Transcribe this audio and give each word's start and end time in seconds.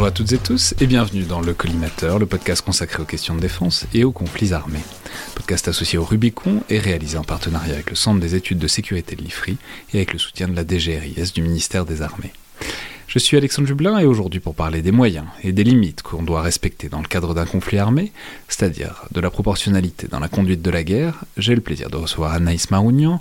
Bonjour 0.00 0.08
à 0.08 0.16
toutes 0.16 0.32
et 0.32 0.38
tous 0.38 0.74
et 0.80 0.86
bienvenue 0.86 1.24
dans 1.24 1.42
Le 1.42 1.52
Collimateur, 1.52 2.18
le 2.18 2.24
podcast 2.24 2.64
consacré 2.64 3.02
aux 3.02 3.04
questions 3.04 3.34
de 3.34 3.40
défense 3.40 3.84
et 3.92 4.02
aux 4.02 4.12
conflits 4.12 4.54
armés. 4.54 4.80
Podcast 5.34 5.68
associé 5.68 5.98
au 5.98 6.04
Rubicon 6.04 6.62
et 6.70 6.78
réalisé 6.78 7.18
en 7.18 7.22
partenariat 7.22 7.74
avec 7.74 7.90
le 7.90 7.96
Centre 7.96 8.18
des 8.18 8.34
études 8.34 8.56
de 8.56 8.66
sécurité 8.66 9.14
de 9.14 9.20
l'IFRI 9.20 9.58
et 9.92 9.98
avec 9.98 10.14
le 10.14 10.18
soutien 10.18 10.48
de 10.48 10.56
la 10.56 10.64
DGRIS 10.64 11.34
du 11.34 11.42
ministère 11.42 11.84
des 11.84 12.00
Armées. 12.00 12.32
Je 13.08 13.18
suis 13.18 13.36
Alexandre 13.36 13.68
Jublin 13.68 13.98
et 13.98 14.06
aujourd'hui 14.06 14.40
pour 14.40 14.54
parler 14.54 14.80
des 14.80 14.90
moyens 14.90 15.26
et 15.42 15.52
des 15.52 15.64
limites 15.64 16.00
qu'on 16.00 16.22
doit 16.22 16.40
respecter 16.40 16.88
dans 16.88 17.02
le 17.02 17.06
cadre 17.06 17.34
d'un 17.34 17.44
conflit 17.44 17.76
armé, 17.76 18.10
c'est-à-dire 18.48 19.04
de 19.10 19.20
la 19.20 19.28
proportionnalité 19.28 20.08
dans 20.08 20.20
la 20.20 20.28
conduite 20.28 20.62
de 20.62 20.70
la 20.70 20.82
guerre, 20.82 21.24
j'ai 21.36 21.54
le 21.54 21.60
plaisir 21.60 21.90
de 21.90 21.96
recevoir 21.96 22.32
Anaïs 22.32 22.70
Marounian, 22.70 23.20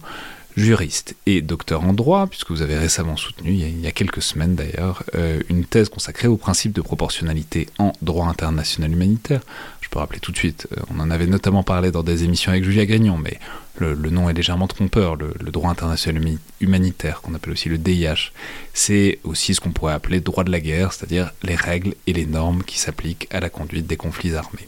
juriste 0.57 1.15
et 1.25 1.41
docteur 1.41 1.83
en 1.83 1.93
droit, 1.93 2.27
puisque 2.27 2.51
vous 2.51 2.61
avez 2.61 2.77
récemment 2.77 3.15
soutenu, 3.15 3.51
il 3.51 3.81
y 3.81 3.87
a, 3.87 3.91
quelques 3.91 4.21
semaines 4.21 4.55
d'ailleurs, 4.55 5.03
euh, 5.15 5.41
une 5.49 5.65
thèse 5.65 5.89
consacrée 5.89 6.27
au 6.27 6.37
principe 6.37 6.73
de 6.73 6.81
proportionnalité 6.81 7.67
en 7.77 7.93
droit 8.01 8.27
international 8.27 8.91
humanitaire. 8.91 9.41
Je 9.81 9.89
peux 9.89 9.99
rappeler 9.99 10.19
tout 10.19 10.31
de 10.31 10.37
suite, 10.37 10.67
euh, 10.77 10.81
on 10.93 10.99
en 10.99 11.09
avait 11.11 11.27
notamment 11.27 11.63
parlé 11.63 11.91
dans 11.91 12.03
des 12.03 12.23
émissions 12.23 12.51
avec 12.51 12.63
Julia 12.63 12.85
Grignon, 12.85 13.17
mais 13.17 13.39
le, 13.79 13.95
nom 13.95 14.29
est 14.29 14.33
légèrement 14.33 14.67
trompeur. 14.67 15.15
Le, 15.15 15.33
le 15.39 15.51
droit 15.51 15.71
international 15.71 16.37
humanitaire, 16.59 17.21
qu'on 17.21 17.33
appelle 17.33 17.53
aussi 17.53 17.69
le 17.69 17.77
DIH, 17.77 18.31
c'est 18.73 19.19
aussi 19.23 19.55
ce 19.55 19.61
qu'on 19.61 19.71
pourrait 19.71 19.93
appeler 19.93 20.19
droit 20.19 20.43
de 20.43 20.51
la 20.51 20.59
guerre, 20.59 20.91
c'est-à-dire 20.93 21.31
les 21.43 21.55
règles 21.55 21.95
et 22.05 22.13
les 22.13 22.25
normes 22.25 22.63
qui 22.63 22.77
s'appliquent 22.77 23.27
à 23.31 23.39
la 23.39 23.49
conduite 23.49 23.87
des 23.87 23.97
conflits 23.97 24.35
armés. 24.35 24.67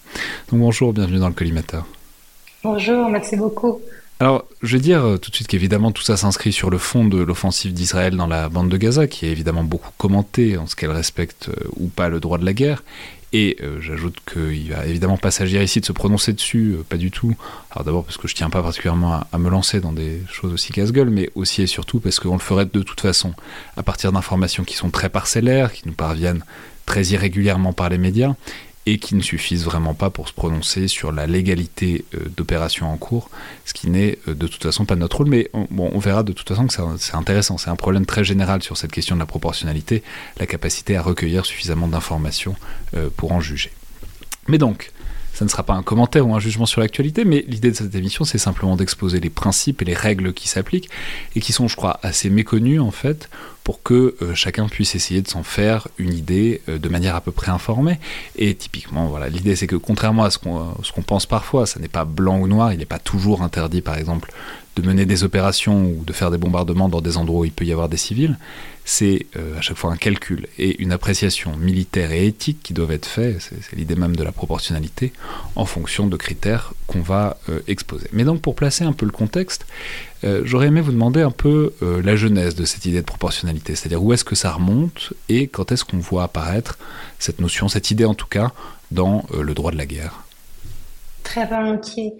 Donc 0.49 0.61
bonjour, 0.61 0.93
bienvenue 0.93 1.19
dans 1.19 1.27
le 1.27 1.33
collimateur. 1.33 1.85
Bonjour, 2.63 3.09
merci 3.09 3.35
beaucoup. 3.35 3.81
Alors, 4.21 4.45
je 4.61 4.77
vais 4.77 4.83
dire 4.83 5.03
euh, 5.03 5.17
tout 5.17 5.31
de 5.31 5.35
suite 5.35 5.47
qu'évidemment 5.47 5.91
tout 5.91 6.03
ça 6.03 6.15
s'inscrit 6.15 6.53
sur 6.53 6.69
le 6.69 6.77
fond 6.77 7.05
de 7.05 7.17
l'offensive 7.17 7.73
d'Israël 7.73 8.15
dans 8.15 8.27
la 8.27 8.49
bande 8.49 8.69
de 8.69 8.77
Gaza, 8.77 9.07
qui 9.07 9.25
est 9.25 9.31
évidemment 9.31 9.63
beaucoup 9.63 9.89
commentée 9.97 10.57
en 10.57 10.67
ce 10.67 10.75
qu'elle 10.75 10.91
respecte 10.91 11.49
euh, 11.49 11.67
ou 11.77 11.87
pas 11.87 12.07
le 12.07 12.19
droit 12.19 12.37
de 12.37 12.45
la 12.45 12.53
guerre. 12.53 12.83
Et 13.33 13.57
euh, 13.63 13.81
j'ajoute 13.81 14.17
qu'il 14.31 14.73
va 14.73 14.85
évidemment 14.85 15.17
pas 15.17 15.31
s'agir 15.31 15.63
ici 15.63 15.79
de 15.79 15.87
se 15.87 15.91
prononcer 15.91 16.33
dessus, 16.33 16.75
pas 16.87 16.97
du 16.97 17.09
tout. 17.09 17.35
Alors 17.71 17.83
d'abord 17.83 18.03
parce 18.03 18.17
que 18.17 18.27
je 18.27 18.35
tiens 18.35 18.51
pas 18.51 18.61
particulièrement 18.61 19.21
à, 19.31 19.37
me 19.39 19.49
lancer 19.49 19.79
dans 19.79 19.91
des 19.91 20.21
choses 20.31 20.53
aussi 20.53 20.71
casse-gueule, 20.71 21.09
mais 21.09 21.31
aussi 21.33 21.63
et 21.63 21.67
surtout 21.67 21.99
parce 21.99 22.19
qu'on 22.19 22.33
le 22.33 22.39
ferait 22.39 22.67
de 22.67 22.83
toute 22.83 23.01
façon 23.01 23.33
à 23.75 23.81
partir 23.81 24.11
d'informations 24.11 24.63
qui 24.63 24.75
sont 24.75 24.91
très 24.91 25.09
parcellaires, 25.09 25.73
qui 25.73 25.81
nous 25.87 25.95
parviennent 25.95 26.43
très 26.85 27.05
irrégulièrement 27.05 27.73
par 27.73 27.89
les 27.89 27.97
médias, 27.97 28.35
et 28.85 28.97
qui 28.97 29.15
ne 29.15 29.21
suffisent 29.21 29.65
vraiment 29.65 29.93
pas 29.93 30.09
pour 30.09 30.27
se 30.27 30.33
prononcer 30.33 30.87
sur 30.87 31.11
la 31.11 31.27
légalité 31.27 32.05
euh, 32.15 32.29
d'opérations 32.35 32.91
en 32.91 32.97
cours, 32.97 33.29
ce 33.65 33.73
qui 33.73 33.89
n'est 33.89 34.17
euh, 34.27 34.33
de 34.33 34.47
toute 34.47 34.63
façon 34.63 34.85
pas 34.85 34.95
notre 34.95 35.17
rôle, 35.17 35.27
mais 35.27 35.49
on, 35.53 35.99
verra 35.99 36.23
de 36.23 36.33
toute 36.33 36.47
façon 36.47 36.65
que 36.65 36.73
c'est 36.97 37.15
intéressant, 37.15 37.57
c'est 37.57 37.69
un 37.69 37.75
problème 37.75 38.05
très 38.05 38.23
général 38.23 38.63
sur 38.63 38.77
cette 38.77 38.91
question 38.91 39.15
de 39.15 39.19
la 39.19 39.27
proportionnalité, 39.27 40.01
la 40.37 40.47
capacité 40.47 40.95
à 40.95 41.01
recueillir 41.01 41.45
suffisamment 41.45 41.87
d'informations 41.87 42.55
euh, 42.95 43.09
pour 43.15 43.31
en 43.31 43.39
juger. 43.39 43.71
Mais 44.47 44.57
donc, 44.57 44.91
ça 45.41 45.45
ne 45.45 45.49
sera 45.49 45.63
pas 45.63 45.73
un 45.73 45.81
commentaire 45.81 46.27
ou 46.27 46.35
un 46.35 46.39
jugement 46.39 46.67
sur 46.67 46.81
l'actualité, 46.81 47.25
mais 47.25 47.43
l'idée 47.47 47.71
de 47.71 47.75
cette 47.75 47.95
émission, 47.95 48.25
c'est 48.25 48.37
simplement 48.37 48.75
d'exposer 48.75 49.19
les 49.19 49.31
principes 49.31 49.81
et 49.81 49.85
les 49.85 49.95
règles 49.95 50.33
qui 50.33 50.47
s'appliquent 50.47 50.91
et 51.35 51.39
qui 51.39 51.51
sont, 51.51 51.67
je 51.67 51.75
crois, 51.75 51.99
assez 52.03 52.29
méconnus 52.29 52.79
en 52.79 52.91
fait, 52.91 53.27
pour 53.63 53.81
que 53.81 54.15
euh, 54.21 54.35
chacun 54.35 54.67
puisse 54.67 54.93
essayer 54.93 55.23
de 55.23 55.27
s'en 55.27 55.41
faire 55.41 55.87
une 55.97 56.13
idée 56.13 56.61
euh, 56.69 56.77
de 56.77 56.89
manière 56.89 57.15
à 57.15 57.21
peu 57.21 57.31
près 57.31 57.51
informée. 57.51 57.99
Et 58.35 58.53
typiquement, 58.53 59.07
voilà, 59.07 59.29
l'idée 59.29 59.55
c'est 59.55 59.65
que 59.65 59.75
contrairement 59.75 60.25
à 60.25 60.29
ce 60.29 60.37
qu'on 60.37 61.01
pense 61.03 61.25
parfois, 61.25 61.65
ça 61.65 61.79
n'est 61.79 61.87
pas 61.87 62.05
blanc 62.05 62.37
ou 62.37 62.47
noir, 62.47 62.71
il 62.71 62.77
n'est 62.77 62.85
pas 62.85 62.99
toujours 62.99 63.41
interdit, 63.41 63.81
par 63.81 63.97
exemple, 63.97 64.31
de 64.75 64.81
mener 64.87 65.05
des 65.05 65.23
opérations 65.23 65.85
ou 65.85 66.03
de 66.05 66.13
faire 66.13 66.31
des 66.31 66.37
bombardements 66.37 66.89
dans 66.89 67.01
des 67.01 67.17
endroits 67.17 67.41
où 67.41 67.45
il 67.45 67.51
peut 67.51 67.65
y 67.65 67.71
avoir 67.71 67.89
des 67.89 67.97
civils, 67.97 68.37
c'est 68.85 69.25
euh, 69.35 69.57
à 69.57 69.61
chaque 69.61 69.77
fois 69.77 69.91
un 69.91 69.97
calcul 69.97 70.47
et 70.57 70.81
une 70.81 70.91
appréciation 70.91 71.55
militaire 71.55 72.11
et 72.11 72.25
éthique 72.25 72.59
qui 72.63 72.73
doivent 72.73 72.91
être 72.91 73.05
faits, 73.05 73.37
c'est 73.39 73.75
l'idée 73.75 73.95
même 73.95 74.15
de 74.15 74.23
la 74.23 74.31
proportionnalité, 74.31 75.13
en 75.55 75.65
fonction 75.65 76.07
de 76.07 76.17
critères 76.17 76.73
qu'on 76.87 77.01
va 77.01 77.37
euh, 77.49 77.59
exposer. 77.67 78.07
Mais 78.11 78.23
donc 78.23 78.41
pour 78.41 78.55
placer 78.55 78.83
un 78.83 78.93
peu 78.93 79.05
le 79.05 79.11
contexte, 79.11 79.65
euh, 80.23 80.41
j'aurais 80.45 80.67
aimé 80.67 80.81
vous 80.81 80.91
demander 80.91 81.21
un 81.21 81.31
peu 81.31 81.73
la 81.81 82.15
genèse 82.15 82.55
de 82.55 82.65
cette 82.65 82.85
idée 82.85 83.01
de 83.01 83.05
proportionnalité, 83.05 83.75
c'est-à-dire 83.75 84.03
où 84.03 84.13
est-ce 84.13 84.23
que 84.23 84.35
ça 84.35 84.51
remonte 84.51 85.13
et 85.29 85.47
quand 85.47 85.71
est-ce 85.71 85.83
qu'on 85.83 85.97
voit 85.97 86.23
apparaître 86.23 86.77
cette 87.19 87.39
notion, 87.39 87.67
cette 87.67 87.91
idée 87.91 88.05
en 88.05 88.13
tout 88.13 88.27
cas, 88.27 88.51
dans 88.91 89.25
le 89.33 89.53
droit 89.53 89.71
de 89.71 89.77
la 89.77 89.85
guerre? 89.85 90.23
Très 91.31 91.45
volontiers. 91.45 92.13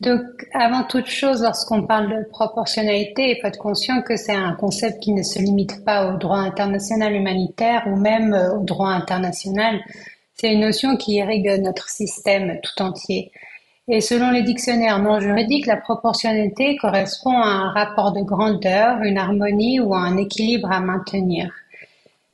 Donc, 0.00 0.22
avant 0.52 0.82
toute 0.82 1.06
chose, 1.06 1.40
lorsqu'on 1.40 1.86
parle 1.86 2.10
de 2.10 2.28
proportionnalité, 2.28 3.30
il 3.30 3.40
faut 3.40 3.46
être 3.46 3.60
conscient 3.60 4.02
que 4.02 4.16
c'est 4.16 4.34
un 4.34 4.54
concept 4.54 5.00
qui 5.00 5.12
ne 5.12 5.22
se 5.22 5.38
limite 5.38 5.84
pas 5.84 6.12
au 6.12 6.16
droit 6.16 6.38
international 6.38 7.14
humanitaire 7.14 7.84
ou 7.86 7.94
même 7.94 8.34
euh, 8.34 8.56
au 8.56 8.64
droit 8.64 8.88
international. 8.88 9.78
C'est 10.34 10.52
une 10.52 10.62
notion 10.62 10.96
qui 10.96 11.14
irrigue 11.14 11.60
notre 11.62 11.88
système 11.88 12.58
tout 12.60 12.82
entier. 12.82 13.30
Et 13.86 14.00
selon 14.00 14.32
les 14.32 14.42
dictionnaires 14.42 14.98
non 14.98 15.20
juridiques, 15.20 15.66
la 15.66 15.76
proportionnalité 15.76 16.76
correspond 16.78 17.38
à 17.38 17.46
un 17.46 17.70
rapport 17.70 18.12
de 18.12 18.22
grandeur, 18.22 19.00
une 19.02 19.16
harmonie 19.16 19.78
ou 19.78 19.94
un 19.94 20.16
équilibre 20.16 20.72
à 20.72 20.80
maintenir. 20.80 21.52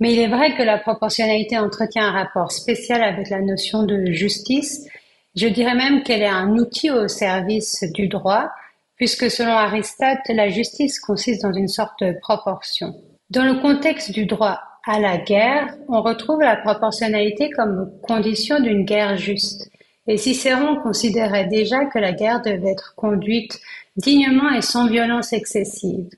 Mais 0.01 0.15
il 0.15 0.19
est 0.19 0.29
vrai 0.29 0.55
que 0.55 0.63
la 0.63 0.79
proportionnalité 0.79 1.59
entretient 1.59 2.07
un 2.07 2.13
rapport 2.13 2.53
spécial 2.53 3.03
avec 3.03 3.29
la 3.29 3.43
notion 3.43 3.83
de 3.83 4.07
justice, 4.13 4.89
je 5.35 5.49
dirais 5.49 5.75
même 5.75 6.03
qu'elle 6.03 6.23
est 6.23 6.27
un 6.27 6.57
outil 6.57 6.91
au 6.91 7.09
service 7.09 7.85
du 7.95 8.09
droit, 8.09 8.51
puisque 8.97 9.31
selon 9.31 9.53
Aristote, 9.53 10.19
la 10.29 10.49
justice 10.49 11.01
consiste 11.01 11.43
dans 11.43 11.53
une 11.53 11.69
sorte 11.69 12.03
de 12.03 12.17
proportion. 12.21 12.95
Dans 13.31 13.45
le 13.45 13.61
contexte 13.61 14.13
du 14.13 14.27
droit 14.27 14.61
à 14.85 15.01
la 15.01 15.17
guerre, 15.17 15.75
on 15.89 16.03
retrouve 16.03 16.41
la 16.41 16.57
proportionnalité 16.57 17.51
comme 17.51 17.91
condition 18.03 18.61
d'une 18.61 18.85
guerre 18.85 19.17
juste. 19.17 19.71
Et 20.07 20.17
Cicéron 20.17 20.77
considérait 20.83 21.47
déjà 21.47 21.87
que 21.87 21.99
la 21.99 22.13
guerre 22.13 22.43
devait 22.43 22.73
être 22.73 22.95
conduite 22.97 23.61
dignement 23.97 24.51
et 24.51 24.63
sans 24.63 24.89
violence 24.89 25.33
excessive. 25.33 26.09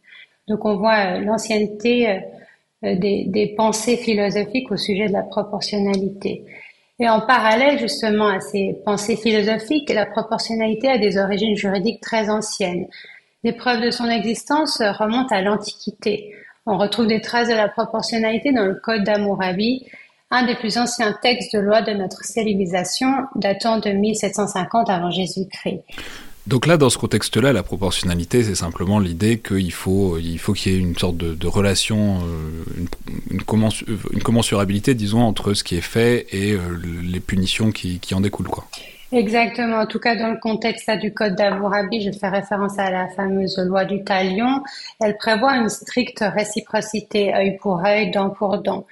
Donc 0.48 0.64
on 0.64 0.76
voit 0.76 1.16
euh, 1.16 1.20
l'ancienneté 1.20 2.08
euh, 2.82 2.96
des, 2.96 3.24
des 3.26 3.54
pensées 3.54 3.96
philosophiques 3.96 4.70
au 4.70 4.76
sujet 4.76 5.08
de 5.08 5.12
la 5.12 5.22
proportionnalité. 5.22 6.44
Et 7.00 7.08
en 7.08 7.20
parallèle 7.20 7.78
justement 7.78 8.28
à 8.28 8.40
ces 8.40 8.76
pensées 8.84 9.16
philosophiques, 9.16 9.90
la 9.90 10.06
proportionnalité 10.06 10.88
a 10.88 10.98
des 10.98 11.18
origines 11.18 11.56
juridiques 11.56 12.00
très 12.00 12.30
anciennes. 12.30 12.86
Les 13.42 13.52
preuves 13.52 13.82
de 13.82 13.90
son 13.90 14.08
existence 14.08 14.80
remontent 14.80 15.34
à 15.34 15.42
l'Antiquité. 15.42 16.32
On 16.66 16.78
retrouve 16.78 17.08
des 17.08 17.20
traces 17.20 17.48
de 17.48 17.54
la 17.54 17.68
proportionnalité 17.68 18.52
dans 18.52 18.64
le 18.64 18.76
Code 18.76 19.02
d'Amourabi, 19.02 19.84
un 20.30 20.46
des 20.46 20.54
plus 20.54 20.78
anciens 20.78 21.12
textes 21.20 21.54
de 21.54 21.60
loi 21.60 21.82
de 21.82 21.92
notre 21.92 22.24
civilisation 22.24 23.12
datant 23.34 23.78
de 23.78 23.90
1750 23.90 24.88
avant 24.88 25.10
Jésus-Christ. 25.10 25.82
Donc 26.46 26.66
là, 26.66 26.76
dans 26.76 26.90
ce 26.90 26.98
contexte-là, 26.98 27.54
la 27.54 27.62
proportionnalité, 27.62 28.44
c'est 28.44 28.54
simplement 28.54 28.98
l'idée 28.98 29.38
qu'il 29.38 29.72
faut 29.72 30.18
faut 30.38 30.52
qu'il 30.52 30.72
y 30.72 30.74
ait 30.74 30.78
une 30.78 30.96
sorte 30.96 31.16
de, 31.16 31.46
relation, 31.46 32.18
une, 32.76 33.40
une, 34.12 34.22
commensurabilité, 34.22 34.94
disons, 34.94 35.22
entre 35.22 35.54
ce 35.54 35.64
qui 35.64 35.76
est 35.76 35.80
fait 35.80 36.26
et 36.32 36.56
les 37.02 37.20
punitions 37.20 37.72
qui, 37.72 38.00
en 38.12 38.20
découlent, 38.20 38.48
quoi. 38.48 38.66
Exactement. 39.14 39.78
En 39.78 39.86
tout 39.86 40.00
cas, 40.00 40.16
dans 40.16 40.30
le 40.30 40.38
contexte 40.38 40.90
du 41.00 41.14
Code 41.14 41.36
d'Hammurabi, 41.36 42.00
je 42.02 42.10
fais 42.10 42.28
référence 42.28 42.78
à 42.78 42.90
la 42.90 43.06
fameuse 43.08 43.56
loi 43.58 43.84
du 43.84 44.02
talion. 44.02 44.62
Elle 45.00 45.16
prévoit 45.16 45.56
une 45.56 45.68
stricte 45.68 46.24
réciprocité, 46.34 47.32
œil 47.32 47.56
pour 47.58 47.84
œil, 47.84 48.10
dent 48.10 48.30
pour 48.30 48.58
dent. 48.58 48.86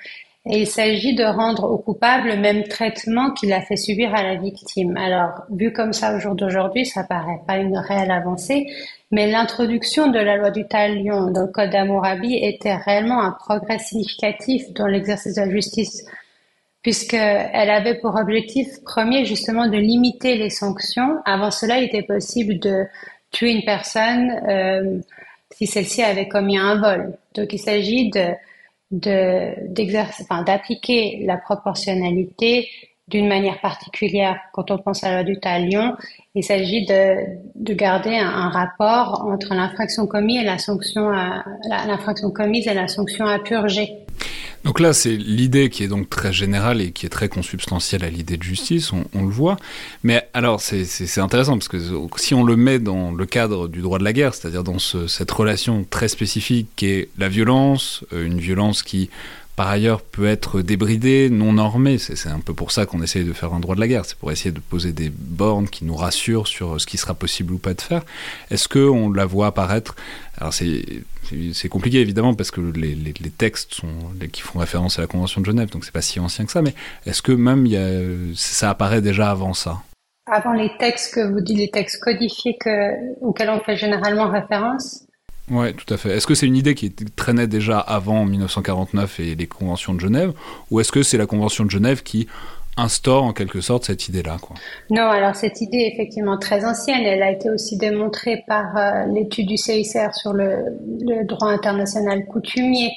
Et 0.44 0.62
il 0.62 0.66
s'agit 0.66 1.14
de 1.14 1.24
rendre 1.24 1.70
au 1.70 1.78
coupable 1.78 2.28
le 2.28 2.36
même 2.36 2.64
traitement 2.64 3.30
qu'il 3.30 3.52
a 3.52 3.60
fait 3.60 3.76
subir 3.76 4.12
à 4.14 4.24
la 4.24 4.34
victime. 4.34 4.96
Alors, 4.96 5.44
vu 5.50 5.72
comme 5.72 5.92
ça 5.92 6.16
au 6.16 6.18
jour 6.18 6.34
d'aujourd'hui, 6.34 6.84
ça 6.84 7.04
paraît 7.04 7.40
pas 7.46 7.58
une 7.58 7.78
réelle 7.78 8.10
avancée, 8.10 8.66
mais 9.12 9.30
l'introduction 9.30 10.08
de 10.08 10.18
la 10.18 10.36
loi 10.36 10.50
du 10.50 10.66
talion 10.66 11.30
dans 11.30 11.42
le 11.42 11.46
Code 11.46 11.70
d'Hammurabi 11.70 12.34
était 12.34 12.74
réellement 12.74 13.22
un 13.22 13.30
progrès 13.30 13.78
significatif 13.78 14.72
dans 14.72 14.86
l'exercice 14.86 15.36
de 15.36 15.42
la 15.42 15.50
justice 15.50 16.04
puisqu'elle 16.82 17.70
avait 17.70 17.94
pour 17.94 18.16
objectif 18.16 18.82
premier 18.84 19.24
justement 19.24 19.68
de 19.68 19.76
limiter 19.76 20.36
les 20.36 20.50
sanctions. 20.50 21.18
Avant 21.24 21.50
cela, 21.50 21.78
il 21.78 21.84
était 21.84 22.02
possible 22.02 22.58
de 22.58 22.84
tuer 23.30 23.52
une 23.52 23.64
personne 23.64 24.30
euh, 24.48 24.98
si 25.52 25.66
celle-ci 25.66 26.02
avait 26.02 26.28
commis 26.28 26.58
un 26.58 26.80
vol. 26.80 27.16
Donc 27.34 27.52
il 27.52 27.58
s'agit 27.58 28.10
de 28.10 28.32
d'exercer, 28.92 30.24
enfin, 30.28 30.42
d'appliquer 30.42 31.24
la 31.24 31.38
proportionnalité 31.38 32.68
d'une 33.08 33.26
manière 33.26 33.60
particulière 33.60 34.38
quand 34.52 34.70
on 34.70 34.78
pense 34.78 35.02
à 35.02 35.10
la 35.10 35.22
loi 35.22 35.24
du 35.24 35.40
talion. 35.40 35.96
Il 36.34 36.44
s'agit 36.44 36.86
de, 36.86 37.16
de 37.54 37.74
garder 37.74 38.14
un, 38.14 38.48
rapport 38.48 39.24
entre 39.26 39.54
l'infraction 39.54 40.06
commise 40.06 40.42
et 40.42 40.44
la 40.44 40.58
sanction, 40.58 41.10
l'infraction 41.68 42.30
commise 42.30 42.66
et 42.68 42.74
la 42.74 42.88
sanction 42.88 43.26
à 43.26 43.38
purger. 43.38 43.98
Donc 44.64 44.78
là, 44.78 44.92
c'est 44.92 45.16
l'idée 45.16 45.70
qui 45.70 45.82
est 45.82 45.88
donc 45.88 46.08
très 46.08 46.32
générale 46.32 46.80
et 46.80 46.92
qui 46.92 47.06
est 47.06 47.08
très 47.08 47.28
consubstantielle 47.28 48.04
à 48.04 48.10
l'idée 48.10 48.36
de 48.36 48.42
justice, 48.42 48.92
on, 48.92 49.24
le 49.24 49.30
voit. 49.30 49.56
Mais 50.04 50.28
alors, 50.34 50.60
c'est 50.60 51.18
intéressant 51.18 51.54
parce 51.54 51.68
que 51.68 51.78
si 52.16 52.34
on 52.34 52.44
le 52.44 52.56
met 52.56 52.78
dans 52.78 53.10
le 53.10 53.26
cadre 53.26 53.66
du 53.66 53.80
droit 53.80 53.98
de 53.98 54.04
la 54.04 54.12
guerre, 54.12 54.34
c'est-à-dire 54.34 54.62
dans 54.62 54.78
cette 54.78 55.30
relation 55.30 55.84
très 55.88 56.08
spécifique 56.08 56.68
qui 56.76 56.86
est 56.86 57.08
la 57.18 57.28
violence, 57.28 58.04
euh, 58.12 58.24
une 58.24 58.38
violence 58.38 58.82
qui 58.82 59.10
par 59.56 59.68
ailleurs 59.68 60.00
peut 60.00 60.26
être 60.26 60.62
débridé, 60.62 61.28
non 61.30 61.52
normé. 61.52 61.98
C'est 61.98 62.28
un 62.28 62.40
peu 62.40 62.54
pour 62.54 62.72
ça 62.72 62.86
qu'on 62.86 63.02
essaye 63.02 63.24
de 63.24 63.32
faire 63.32 63.52
un 63.52 63.60
droit 63.60 63.74
de 63.74 63.80
la 63.80 63.88
guerre. 63.88 64.04
C'est 64.04 64.16
pour 64.16 64.32
essayer 64.32 64.50
de 64.50 64.60
poser 64.60 64.92
des 64.92 65.10
bornes 65.10 65.68
qui 65.68 65.84
nous 65.84 65.94
rassurent 65.94 66.46
sur 66.46 66.80
ce 66.80 66.86
qui 66.86 66.96
sera 66.96 67.14
possible 67.14 67.52
ou 67.52 67.58
pas 67.58 67.74
de 67.74 67.80
faire. 67.80 68.02
Est-ce 68.50 68.68
qu'on 68.68 69.12
la 69.12 69.26
voit 69.26 69.48
apparaître? 69.48 69.94
Alors 70.38 70.54
c'est 70.54 71.68
compliqué 71.68 72.00
évidemment 72.00 72.34
parce 72.34 72.50
que 72.50 72.60
les, 72.60 73.14
textes 73.36 73.74
sont, 73.74 73.92
qui 74.32 74.40
font 74.40 74.58
référence 74.58 74.98
à 74.98 75.02
la 75.02 75.08
Convention 75.08 75.40
de 75.40 75.46
Genève, 75.46 75.68
donc 75.68 75.84
c'est 75.84 75.92
pas 75.92 76.02
si 76.02 76.18
ancien 76.18 76.46
que 76.46 76.52
ça, 76.52 76.62
mais 76.62 76.74
est-ce 77.06 77.22
que 77.22 77.32
même 77.32 77.66
ça 78.34 78.70
apparaît 78.70 79.02
déjà 79.02 79.30
avant 79.30 79.52
ça? 79.52 79.82
Avant 80.26 80.52
les 80.52 80.70
textes 80.78 81.14
que 81.14 81.32
vous 81.32 81.40
dites, 81.40 81.58
les 81.58 81.70
textes 81.70 82.02
codifiés 82.02 82.56
que, 82.58 83.20
auxquels 83.20 83.50
on 83.50 83.60
fait 83.60 83.76
généralement 83.76 84.30
référence 84.30 85.04
oui, 85.50 85.74
tout 85.74 85.92
à 85.92 85.96
fait. 85.96 86.10
Est-ce 86.10 86.26
que 86.26 86.34
c'est 86.34 86.46
une 86.46 86.56
idée 86.56 86.74
qui 86.74 86.92
traînait 86.92 87.46
déjà 87.46 87.78
avant 87.78 88.24
1949 88.24 89.20
et 89.20 89.34
les 89.34 89.46
conventions 89.46 89.92
de 89.92 90.00
Genève, 90.00 90.32
ou 90.70 90.80
est-ce 90.80 90.92
que 90.92 91.02
c'est 91.02 91.18
la 91.18 91.26
convention 91.26 91.64
de 91.64 91.70
Genève 91.70 92.02
qui 92.02 92.28
instaure 92.76 93.24
en 93.24 93.32
quelque 93.32 93.60
sorte 93.60 93.84
cette 93.84 94.08
idée-là 94.08 94.38
Non, 94.90 95.02
alors 95.02 95.34
cette 95.34 95.60
idée 95.60 95.78
est 95.78 95.92
effectivement 95.94 96.38
très 96.38 96.64
ancienne. 96.64 97.02
Elle 97.04 97.22
a 97.22 97.30
été 97.30 97.50
aussi 97.50 97.76
démontrée 97.76 98.44
par 98.46 98.76
euh, 98.76 99.04
l'étude 99.12 99.46
du 99.46 99.56
CICR 99.56 100.14
sur 100.14 100.32
le, 100.32 100.64
droit 101.24 101.48
international 101.48 102.24
coutumier. 102.26 102.92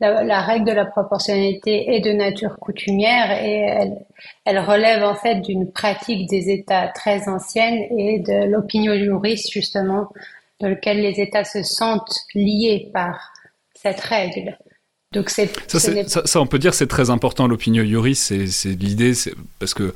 La, 0.00 0.40
règle 0.40 0.64
de 0.64 0.72
la 0.72 0.86
proportionnalité 0.86 1.94
est 1.94 2.00
de 2.00 2.12
nature 2.12 2.58
coutumière 2.58 3.30
et 3.32 3.58
elle, 3.58 4.06
elle 4.46 4.58
relève 4.58 5.04
en 5.04 5.14
fait 5.14 5.42
d'une 5.42 5.70
pratique 5.70 6.26
des 6.26 6.48
États 6.48 6.88
très 6.88 7.28
ancienne 7.28 7.84
et 7.98 8.18
de 8.20 8.50
l'opinion 8.50 8.94
juriste 8.94 9.52
justement 9.52 10.08
dans 10.60 10.68
lequel 10.68 11.00
les 11.00 11.20
États 11.20 11.44
se 11.44 11.62
sentent 11.62 12.14
liés 12.34 12.90
par 12.92 13.32
cette 13.74 14.00
règle. 14.00 14.56
Donc 15.12 15.30
c'est 15.30 15.50
ça, 15.66 16.24
ça, 16.24 16.40
on 16.40 16.46
peut 16.46 16.60
dire 16.60 16.72
c'est 16.72 16.86
très 16.86 17.10
important 17.10 17.48
l'opinion 17.48 17.84
juriste, 17.84 18.46
c'est 18.46 18.68
l'idée, 18.68 19.12
parce 19.58 19.74
que 19.74 19.92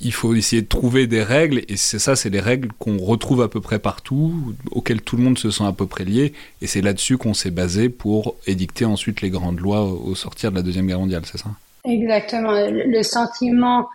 il 0.00 0.12
faut 0.12 0.34
essayer 0.34 0.62
de 0.62 0.68
trouver 0.68 1.06
des 1.06 1.22
règles 1.22 1.62
et 1.68 1.76
c'est 1.76 1.98
ça, 1.98 2.16
c'est 2.16 2.30
les 2.30 2.40
règles 2.40 2.70
qu'on 2.78 2.98
retrouve 2.98 3.42
à 3.42 3.48
peu 3.48 3.60
près 3.60 3.78
partout, 3.78 4.54
auxquelles 4.70 5.02
tout 5.02 5.16
le 5.16 5.22
monde 5.22 5.38
se 5.38 5.50
sent 5.50 5.64
à 5.64 5.72
peu 5.72 5.86
près 5.86 6.04
lié, 6.04 6.32
et 6.60 6.66
c'est 6.66 6.80
là-dessus 6.80 7.18
qu'on 7.18 7.34
s'est 7.34 7.50
basé 7.50 7.88
pour 7.88 8.36
édicter 8.46 8.84
ensuite 8.84 9.20
les 9.20 9.30
grandes 9.30 9.60
lois 9.60 9.84
au 9.84 10.14
sortir 10.14 10.50
de 10.50 10.56
la 10.56 10.62
deuxième 10.62 10.86
guerre 10.86 11.00
mondiale, 11.00 11.22
c'est 11.24 11.38
ça? 11.38 11.50
Exactement. 11.84 12.52
Le 12.52 13.02
sentiment 13.02 13.88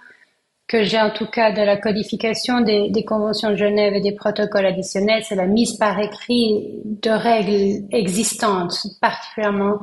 que 0.67 0.83
j'ai 0.83 0.99
en 0.99 1.11
tout 1.11 1.27
cas 1.27 1.51
de 1.51 1.61
la 1.61 1.77
codification 1.77 2.59
des, 2.61 3.05
conventions 3.05 3.51
de 3.51 3.55
Genève 3.55 3.93
et 3.93 4.01
des 4.01 4.11
protocoles 4.11 4.65
additionnels, 4.65 5.23
c'est 5.23 5.35
la 5.35 5.47
mise 5.47 5.77
par 5.77 5.97
écrit 5.99 6.81
de 6.83 7.09
règles 7.09 7.87
existantes, 7.91 8.75
particulièrement 8.99 9.79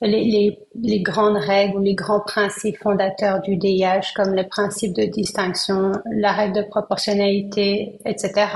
les, 0.00 0.24
les, 0.24 0.58
les, 0.80 1.00
grandes 1.00 1.36
règles 1.36 1.78
ou 1.78 1.82
les 1.82 1.94
grands 1.94 2.20
principes 2.20 2.76
fondateurs 2.78 3.40
du 3.40 3.56
DIH, 3.56 4.12
comme 4.14 4.34
le 4.34 4.46
principe 4.46 4.94
de 4.94 5.02
distinction, 5.04 5.90
la 6.12 6.32
règle 6.32 6.62
de 6.62 6.62
proportionnalité, 6.62 7.98
etc. 8.04 8.46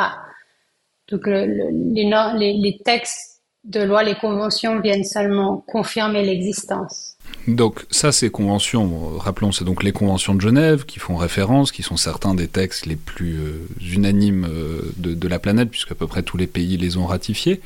Donc 1.08 1.26
le, 1.26 1.46
les, 1.92 2.52
les 2.52 2.78
textes 2.84 3.42
de 3.64 3.80
loi, 3.80 4.04
les 4.04 4.14
conventions 4.14 4.80
viennent 4.80 5.04
seulement 5.04 5.64
confirmer 5.66 6.22
l'existence. 6.22 7.16
Donc 7.48 7.84
ça, 7.90 8.12
ces 8.12 8.30
conventions, 8.30 9.18
rappelons, 9.18 9.50
c'est 9.50 9.64
donc 9.64 9.82
les 9.82 9.90
conventions 9.90 10.34
de 10.34 10.40
Genève 10.40 10.84
qui 10.84 11.00
font 11.00 11.16
référence, 11.16 11.72
qui 11.72 11.82
sont 11.82 11.96
certains 11.96 12.34
des 12.34 12.46
textes 12.46 12.86
les 12.86 12.94
plus 12.94 13.34
euh, 13.34 13.66
unanimes 13.92 14.46
euh, 14.48 14.80
de, 14.96 15.28
la 15.28 15.40
planète, 15.40 15.68
puisque 15.68 15.90
à 15.90 15.96
peu 15.96 16.06
près 16.06 16.22
tous 16.22 16.36
les 16.36 16.46
pays 16.46 16.76
les 16.76 16.96
ont 16.96 17.06
ratifiés. 17.06 17.60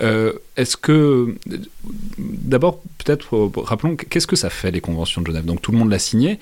Euh, 0.00 0.34
est-ce 0.56 0.76
que, 0.76 1.34
d'abord, 2.18 2.80
peut-être, 2.98 3.50
rappelons, 3.56 3.96
qu'est-ce 3.96 4.28
que 4.28 4.36
ça 4.36 4.50
fait 4.50 4.70
les 4.70 4.80
conventions 4.80 5.20
de 5.20 5.26
Genève? 5.26 5.44
Donc 5.44 5.62
tout 5.62 5.72
le 5.72 5.78
monde 5.78 5.90
l'a 5.90 5.98
signé, 5.98 6.38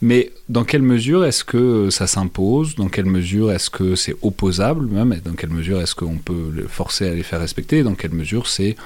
mais 0.00 0.30
dans 0.48 0.62
quelle 0.62 0.82
mesure 0.82 1.24
est-ce 1.24 1.42
que 1.42 1.90
ça 1.90 2.06
s'impose? 2.06 2.76
Dans 2.76 2.88
quelle 2.88 3.06
mesure 3.06 3.50
est-ce 3.50 3.70
que 3.70 3.96
c'est 3.96 4.14
opposable 4.22 4.86
même? 4.86 5.20
Dans 5.24 5.34
quelle 5.34 5.50
mesure 5.50 5.80
est-ce 5.80 5.96
qu'on 5.96 6.18
peut 6.18 6.64
forcer 6.68 7.08
à 7.08 7.14
les 7.14 7.24
faire 7.24 7.40
respecter? 7.40 7.82
Dans 7.82 7.96
quelle 7.96 8.12
mesure 8.12 8.46
c'est, 8.46 8.76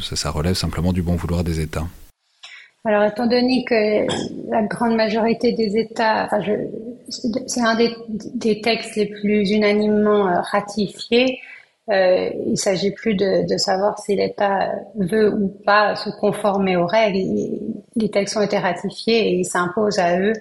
ça 0.00 0.30
relève 0.30 0.54
simplement 0.54 0.92
du 0.92 1.02
bon 1.02 1.16
vouloir 1.16 1.42
des 1.42 1.58
États? 1.58 1.88
Alors, 2.86 3.04
étant 3.04 3.26
donné 3.26 3.64
que 3.64 4.06
la 4.50 4.62
grande 4.62 4.94
majorité 4.94 5.52
des 5.52 5.78
États, 5.78 6.26
enfin, 6.26 6.40
c'est 7.46 7.60
un 7.60 7.76
des, 7.76 7.90
des, 8.34 8.60
textes 8.60 8.96
les 8.96 9.06
plus 9.06 9.50
unanimement 9.50 10.28
euh, 10.28 10.40
ratifiés, 10.40 11.40
euh, 11.90 12.30
il 12.46 12.58
s'agit 12.58 12.90
plus 12.90 13.14
de, 13.14 13.50
de, 13.50 13.56
savoir 13.56 13.98
si 13.98 14.16
l'État 14.16 14.70
veut 14.96 15.32
ou 15.32 15.48
pas 15.64 15.96
se 15.96 16.10
conformer 16.20 16.76
aux 16.76 16.86
règles. 16.86 17.20
Les 17.96 18.10
textes 18.10 18.36
ont 18.36 18.42
été 18.42 18.58
ratifiés 18.58 19.28
et 19.28 19.32
ils 19.36 19.44
s'imposent 19.44 19.98
à 19.98 20.18
eux 20.18 20.34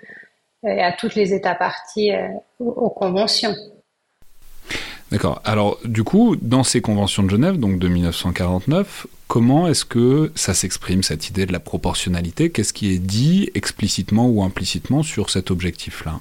et 0.65 0.81
à 0.81 0.91
toutes 0.93 1.15
les 1.15 1.33
États 1.33 1.55
parties 1.55 2.11
euh, 2.11 2.27
aux 2.59 2.89
conventions. 2.89 3.53
D'accord. 5.13 5.43
Alors, 5.45 5.77
du 5.85 6.03
coup, 6.03 6.35
dans 6.41 6.63
ces 6.63 6.81
conventions 6.81 7.21
de 7.21 7.29
Genève, 7.29 7.59
donc 7.59 7.77
de 7.77 7.87
1949, 7.87 9.05
comment 9.27 9.67
est-ce 9.67 9.85
que 9.85 10.31
ça 10.33 10.55
s'exprime, 10.55 11.03
cette 11.03 11.29
idée 11.29 11.45
de 11.45 11.53
la 11.53 11.59
proportionnalité? 11.59 12.49
Qu'est-ce 12.49 12.73
qui 12.73 12.91
est 12.91 12.97
dit 12.97 13.47
explicitement 13.53 14.25
ou 14.27 14.41
implicitement 14.41 15.03
sur 15.03 15.29
cet 15.29 15.51
objectif-là? 15.51 16.13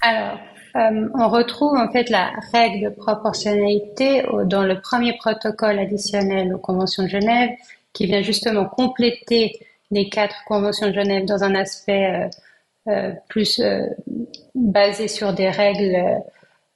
Alors, 0.00 0.38
euh, 0.76 1.06
on 1.18 1.28
retrouve 1.28 1.76
en 1.76 1.92
fait 1.92 2.08
la 2.08 2.30
règle 2.54 2.88
de 2.88 2.88
proportionnalité 2.88 4.24
dans 4.46 4.62
le 4.62 4.80
premier 4.80 5.18
protocole 5.18 5.78
additionnel 5.78 6.54
aux 6.54 6.58
conventions 6.58 7.02
de 7.02 7.08
Genève, 7.08 7.50
qui 7.92 8.06
vient 8.06 8.22
justement 8.22 8.64
compléter 8.64 9.60
les 9.90 10.08
quatre 10.08 10.36
conventions 10.46 10.88
de 10.88 10.94
Genève 10.94 11.26
dans 11.26 11.44
un 11.44 11.54
aspect 11.54 12.30
euh, 12.86 12.90
euh, 12.90 13.12
plus 13.28 13.60
basé 14.54 15.08
sur 15.08 15.34
des 15.34 15.50
règles 15.50 16.22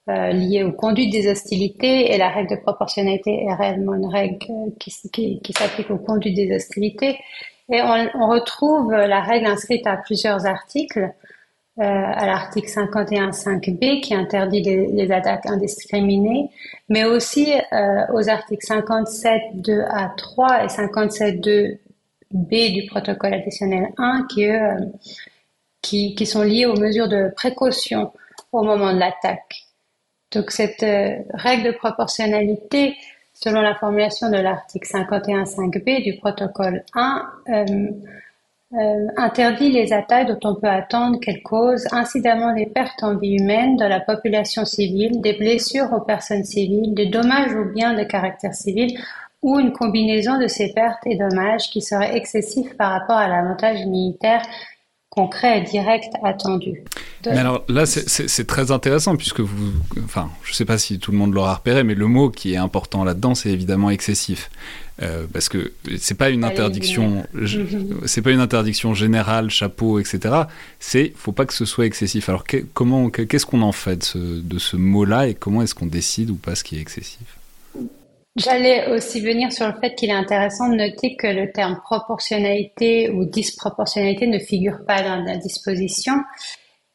euh, 0.08 0.32
liée 0.32 0.62
aux 0.62 0.72
conduites 0.72 1.12
des 1.12 1.30
hostilités 1.30 2.12
et 2.12 2.18
la 2.18 2.28
règle 2.28 2.56
de 2.56 2.60
proportionnalité 2.60 3.44
est 3.44 3.54
réellement 3.54 3.94
une 3.94 4.06
règle 4.06 4.38
euh, 4.50 4.70
qui, 4.78 4.90
s'applique 4.90 5.90
aux 5.90 5.98
conduites 5.98 6.36
des 6.36 6.54
hostilités. 6.54 7.18
Et 7.70 7.80
on, 7.80 8.28
retrouve 8.28 8.92
la 8.92 9.22
règle 9.22 9.46
inscrite 9.46 9.86
à 9.86 9.96
plusieurs 9.96 10.44
articles, 10.44 11.10
euh, 11.80 11.82
à 11.82 12.26
l'article 12.26 12.68
51.5b 12.68 14.00
qui 14.00 14.14
interdit 14.14 14.62
les, 14.62 15.10
attaques 15.10 15.46
indiscriminées, 15.46 16.48
mais 16.88 17.04
aussi 17.04 17.52
euh, 17.52 18.12
aux 18.12 18.28
articles 18.28 18.64
57.2 18.64 19.84
à 19.90 20.14
3 20.16 20.62
et 20.62 20.66
57.2b 20.68 22.74
du 22.74 22.86
protocole 22.86 23.34
additionnel 23.34 23.88
1 23.98 24.26
qui, 24.30 24.48
euh, 24.48 24.76
qui, 25.82 26.14
qui 26.14 26.26
sont 26.26 26.42
liés 26.42 26.66
aux 26.66 26.78
mesures 26.78 27.08
de 27.08 27.32
précaution 27.34 28.12
au 28.52 28.62
moment 28.62 28.92
de 28.92 29.00
l'attaque. 29.00 29.63
Donc 30.34 30.50
cette 30.50 30.84
règle 31.34 31.64
de 31.64 31.76
proportionnalité, 31.76 32.96
selon 33.32 33.60
la 33.60 33.74
formulation 33.74 34.30
de 34.30 34.36
l'article 34.36 34.86
51.5b 34.86 36.02
du 36.02 36.18
protocole 36.18 36.82
1, 36.94 37.30
euh, 38.76 39.06
interdit 39.16 39.70
les 39.70 39.92
attaques 39.92 40.26
dont 40.26 40.50
on 40.50 40.56
peut 40.56 40.66
attendre 40.66 41.20
qu'elles 41.20 41.42
causent 41.42 41.86
incidemment 41.92 42.52
des 42.52 42.66
pertes 42.66 43.04
en 43.04 43.14
vie 43.16 43.36
humaine 43.36 43.76
dans 43.76 43.86
la 43.86 44.00
population 44.00 44.64
civile, 44.64 45.20
des 45.20 45.34
blessures 45.34 45.92
aux 45.92 46.00
personnes 46.00 46.42
civiles, 46.42 46.92
des 46.92 47.06
dommages 47.06 47.54
aux 47.54 47.66
biens 47.66 47.94
de 47.94 48.02
caractère 48.02 48.52
civil 48.52 48.98
ou 49.42 49.60
une 49.60 49.72
combinaison 49.72 50.38
de 50.38 50.48
ces 50.48 50.72
pertes 50.72 51.06
et 51.06 51.16
dommages 51.16 51.70
qui 51.70 51.82
serait 51.82 52.16
excessif 52.16 52.76
par 52.76 52.90
rapport 52.90 53.18
à 53.18 53.28
l'avantage 53.28 53.86
militaire 53.86 54.42
concret 55.14 55.58
et 55.58 55.62
direct 55.62 56.12
attendu. 56.22 56.82
Mais 57.26 57.38
alors 57.38 57.64
là, 57.68 57.86
c'est 57.86 58.46
très 58.46 58.70
intéressant 58.70 59.16
puisque 59.16 59.40
vous, 59.40 59.72
enfin, 60.04 60.30
je 60.42 60.50
ne 60.50 60.54
sais 60.54 60.64
pas 60.64 60.78
si 60.78 60.98
tout 60.98 61.12
le 61.12 61.18
monde 61.18 61.32
l'aura 61.32 61.54
repéré, 61.54 61.84
mais 61.84 61.94
le 61.94 62.06
mot 62.06 62.30
qui 62.30 62.54
est 62.54 62.56
important 62.56 63.04
là-dedans, 63.04 63.34
c'est 63.34 63.50
évidemment 63.50 63.90
excessif. 63.90 64.50
Euh, 65.02 65.26
parce 65.32 65.48
que 65.48 65.72
c'est 65.98 66.16
pas 66.16 66.30
une 66.30 66.44
interdiction, 66.44 67.26
c'est 68.04 68.22
pas 68.22 68.30
une 68.30 68.40
interdiction 68.40 68.94
générale, 68.94 69.50
chapeau, 69.50 69.98
etc. 69.98 70.42
C'est, 70.78 71.12
faut 71.16 71.32
pas 71.32 71.46
que 71.46 71.54
ce 71.54 71.64
soit 71.64 71.86
excessif. 71.86 72.28
Alors 72.28 72.44
comment, 72.74 73.10
qu'est-ce 73.10 73.46
qu'on 73.46 73.62
en 73.62 73.72
fait 73.72 73.98
de 73.98 74.04
ce, 74.04 74.18
de 74.18 74.58
ce 74.58 74.76
mot-là 74.76 75.28
et 75.28 75.34
comment 75.34 75.62
est-ce 75.62 75.74
qu'on 75.74 75.86
décide 75.86 76.30
ou 76.30 76.36
pas 76.36 76.54
ce 76.54 76.62
qui 76.62 76.76
est 76.76 76.80
excessif? 76.80 77.38
J'allais 78.36 78.90
aussi 78.90 79.20
venir 79.20 79.52
sur 79.52 79.68
le 79.68 79.74
fait 79.80 79.94
qu'il 79.94 80.10
est 80.10 80.14
intéressant 80.14 80.68
de 80.68 80.74
noter 80.74 81.14
que 81.14 81.28
le 81.28 81.52
terme 81.52 81.80
proportionnalité 81.84 83.08
ou 83.10 83.26
disproportionnalité 83.26 84.26
ne 84.26 84.40
figure 84.40 84.84
pas 84.84 85.02
dans 85.02 85.22
la 85.22 85.36
disposition. 85.36 86.14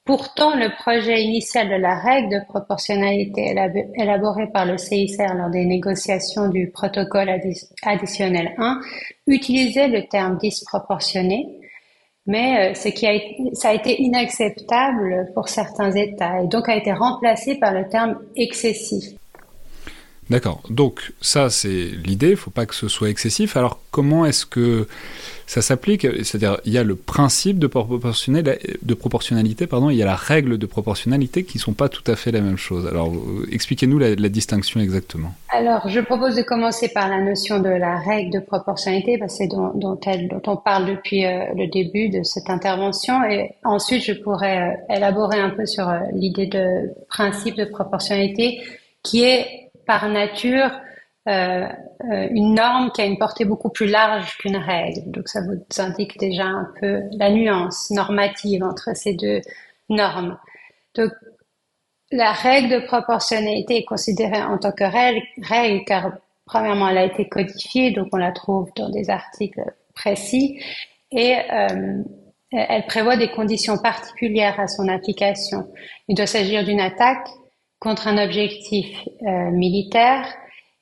Pourtant, 0.03 0.55
le 0.55 0.75
projet 0.75 1.21
initial 1.21 1.69
de 1.69 1.75
la 1.75 1.97
règle 1.97 2.29
de 2.29 2.45
proportionnalité 2.45 3.55
élaboré 3.95 4.47
par 4.51 4.65
le 4.65 4.77
CICR 4.77 5.33
lors 5.35 5.49
des 5.49 5.63
négociations 5.63 6.49
du 6.49 6.71
protocole 6.71 7.29
additionnel 7.83 8.53
1 8.57 8.81
utilisait 9.27 9.87
le 9.87 10.07
terme 10.07 10.37
disproportionné, 10.39 11.47
mais 12.25 12.71
euh, 12.71 12.73
ce 12.73 12.89
qui 12.89 13.07
a 13.07 13.13
ça 13.53 13.69
a 13.69 13.73
été 13.75 14.01
inacceptable 14.01 15.31
pour 15.33 15.47
certains 15.47 15.91
États 15.91 16.41
et 16.41 16.47
donc 16.47 16.67
a 16.67 16.75
été 16.75 16.91
remplacé 16.91 17.59
par 17.59 17.73
le 17.73 17.87
terme 17.87 18.19
excessif. 18.35 19.18
D'accord. 20.29 20.61
Donc 20.69 21.11
ça, 21.21 21.49
c'est 21.49 21.89
l'idée. 22.05 22.27
Il 22.27 22.31
ne 22.31 22.35
faut 22.35 22.51
pas 22.51 22.67
que 22.67 22.75
ce 22.75 22.87
soit 22.87 23.09
excessif. 23.09 23.57
Alors 23.57 23.79
comment 23.89 24.25
est-ce 24.25 24.45
que 24.45 24.87
ça 25.47 25.63
s'applique? 25.63 26.05
C'est-à-dire, 26.23 26.59
il 26.65 26.73
y 26.73 26.77
a 26.77 26.83
le 26.83 26.95
principe 26.95 27.57
de, 27.57 27.65
proportionnalité, 27.65 29.65
pardon, 29.65 29.89
il 29.89 29.97
y 29.97 30.03
a 30.03 30.05
la 30.05 30.15
règle 30.15 30.59
de 30.59 30.65
proportionnalité 30.67 31.43
qui 31.43 31.57
ne 31.57 31.61
sont 31.61 31.73
pas 31.73 31.89
tout 31.89 32.03
à 32.05 32.15
fait 32.15 32.31
la 32.31 32.41
même 32.41 32.57
chose. 32.57 32.85
Alors 32.85 33.11
euh, 33.11 33.47
expliquez-nous 33.51 33.97
la, 33.97 34.15
distinction 34.29 34.79
exactement. 34.79 35.33
Alors 35.49 35.89
je 35.89 35.99
propose 35.99 36.35
de 36.35 36.43
commencer 36.43 36.89
par 36.89 37.09
la 37.09 37.21
notion 37.21 37.59
de 37.59 37.69
la 37.69 37.97
règle 37.97 38.31
de 38.31 38.39
proportionnalité, 38.39 39.17
parce 39.17 39.39
que 39.39 39.45
c'est 39.45 39.47
dont, 39.47 39.99
on 40.45 40.57
parle 40.57 40.85
depuis 40.85 41.25
euh, 41.25 41.45
le 41.55 41.67
début 41.67 42.09
de 42.09 42.21
cette 42.21 42.51
intervention. 42.51 43.23
Et 43.23 43.55
ensuite, 43.63 44.03
je 44.03 44.13
pourrais 44.13 44.59
euh, 44.59 44.95
élaborer 44.95 45.39
un 45.39 45.49
peu 45.49 45.65
sur 45.65 45.91
l'idée 46.13 46.45
de 46.45 46.91
principe 47.09 47.55
de 47.55 47.65
proportionnalité 47.65 48.59
qui 49.01 49.23
est 49.23 49.68
par 49.89 50.07
nature 50.07 50.69
euh, 51.27 51.67
euh, 52.11 52.27
une 52.29 52.53
norme 52.53 52.91
qui 52.91 53.01
a 53.01 53.05
une 53.05 53.17
portée 53.17 53.43
beaucoup 53.43 53.69
plus 53.69 53.87
large 53.87 54.37
qu'une 54.37 54.55
règle. 54.55 55.09
Donc 55.09 55.27
ça 55.27 55.41
vous 55.41 55.57
indique 55.81 56.19
déjà 56.19 56.45
un 56.45 56.71
peu 56.79 57.01
la 57.13 57.31
nuance 57.31 57.89
normative 57.89 58.63
entre 58.63 58.95
ces 58.95 59.15
deux 59.15 59.41
normes. 59.89 60.37
Donc 60.93 61.11
la 62.11 62.33
règle 62.33 62.69
de 62.69 62.85
proportionnalité 62.85 63.77
est 63.77 63.85
considérée 63.85 64.43
en 64.43 64.59
tant 64.59 64.71
que 64.71 64.83
règle, 64.83 65.25
règle 65.41 65.83
car 65.85 66.11
premièrement 66.45 66.89
elle 66.89 66.99
a 66.99 67.05
été 67.05 67.27
codifiée, 67.27 67.89
donc 67.89 68.09
on 68.13 68.17
la 68.17 68.31
trouve 68.31 68.69
dans 68.75 68.91
des 68.91 69.09
articles 69.09 69.63
précis 69.95 70.63
et 71.11 71.35
euh, 71.51 72.03
elle 72.51 72.85
prévoit 72.85 73.17
des 73.17 73.31
conditions 73.31 73.79
particulières 73.79 74.59
à 74.59 74.67
son 74.67 74.87
application. 74.87 75.67
Il 76.07 76.15
doit 76.15 76.27
s'agir 76.27 76.63
d'une 76.63 76.79
attaque 76.79 77.27
contre 77.79 78.07
un 78.07 78.23
objectif 78.23 78.87
euh, 79.21 79.51
militaire 79.51 80.25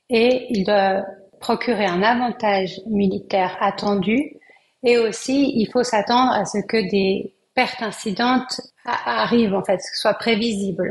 et 0.10 0.48
il 0.50 0.66
doit 0.66 1.04
procurer 1.40 1.86
un 1.86 2.02
avantage 2.02 2.80
militaire 2.88 3.56
attendu 3.62 4.38
et 4.84 4.98
aussi 4.98 5.54
il 5.56 5.68
faut 5.72 5.84
s'attendre 5.84 6.32
à 6.32 6.46
ce 6.46 6.60
que 6.66 6.90
des 6.90 7.34
pertes 7.54 7.82
incidentes 7.82 8.62
arrivent 8.86 9.56
en 9.56 9.64
fait, 9.64 9.80
soient 9.94 10.14
prévisibles. 10.14 10.90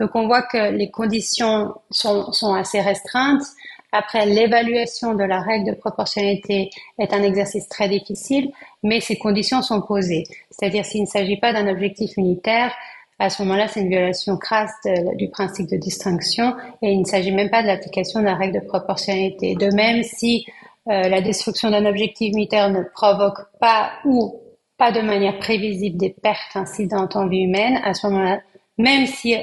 Donc 0.00 0.10
on 0.14 0.26
voit 0.26 0.42
que 0.42 0.72
les 0.72 0.90
conditions 0.90 1.74
sont 1.90 2.54
assez 2.54 2.80
restreintes. 2.80 3.44
Après, 3.90 4.26
l'évaluation 4.26 5.14
de 5.14 5.24
la 5.24 5.40
règle 5.40 5.70
de 5.70 5.74
proportionnalité 5.74 6.70
est 6.98 7.12
un 7.14 7.22
exercice 7.22 7.68
très 7.68 7.88
difficile, 7.88 8.50
mais 8.82 9.00
ces 9.00 9.16
conditions 9.16 9.62
sont 9.62 9.80
posées. 9.80 10.24
C'est-à-dire 10.50 10.84
s'il 10.84 11.02
ne 11.02 11.06
s'agit 11.06 11.38
pas 11.38 11.54
d'un 11.54 11.68
objectif 11.68 12.16
militaire, 12.18 12.74
à 13.18 13.30
ce 13.30 13.42
moment-là, 13.42 13.66
c'est 13.66 13.80
une 13.80 13.88
violation 13.88 14.36
crasse 14.36 14.72
du 15.16 15.28
principe 15.28 15.68
de 15.68 15.76
distinction 15.76 16.54
et 16.82 16.92
il 16.92 17.00
ne 17.00 17.04
s'agit 17.04 17.32
même 17.32 17.50
pas 17.50 17.62
de 17.62 17.66
l'application 17.66 18.20
de 18.20 18.24
la 18.24 18.36
règle 18.36 18.60
de 18.60 18.66
proportionnalité. 18.66 19.56
De 19.56 19.74
même, 19.74 20.04
si 20.04 20.46
euh, 20.88 21.08
la 21.08 21.20
destruction 21.20 21.70
d'un 21.70 21.84
objectif 21.84 22.32
militaire 22.32 22.70
ne 22.70 22.82
provoque 22.82 23.38
pas 23.60 23.90
ou 24.04 24.40
pas 24.76 24.92
de 24.92 25.00
manière 25.00 25.38
prévisible 25.38 25.98
des 25.98 26.10
pertes 26.10 26.54
incidentes 26.54 27.16
en 27.16 27.26
vie 27.26 27.42
humaine, 27.42 27.80
à 27.84 27.92
ce 27.92 28.06
moment-là, 28.06 28.40
même 28.78 29.06
si 29.06 29.34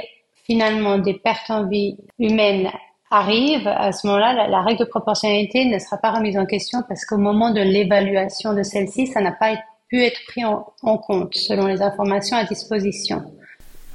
finalement 0.45 0.97
des 0.97 1.13
pertes 1.13 1.49
en 1.49 1.67
vie 1.67 1.97
humaine 2.17 2.71
arrivent, 3.11 3.67
à 3.67 3.91
ce 3.91 4.07
moment-là, 4.07 4.47
la, 4.47 4.61
règle 4.61 4.79
de 4.79 4.85
proportionnalité 4.85 5.65
ne 5.65 5.79
sera 5.79 5.97
pas 5.97 6.11
remise 6.11 6.37
en 6.37 6.45
question 6.45 6.79
parce 6.87 7.05
qu'au 7.05 7.17
moment 7.17 7.51
de 7.51 7.61
l'évaluation 7.61 8.53
de 8.53 8.63
celle-ci, 8.63 9.07
ça 9.07 9.19
n'a 9.19 9.33
pas 9.33 9.57
pu 9.89 10.01
être 10.01 10.19
pris 10.27 10.45
en 10.45 10.97
compte 10.97 11.35
selon 11.35 11.67
les 11.67 11.81
informations 11.81 12.37
à 12.37 12.45
disposition. 12.45 13.21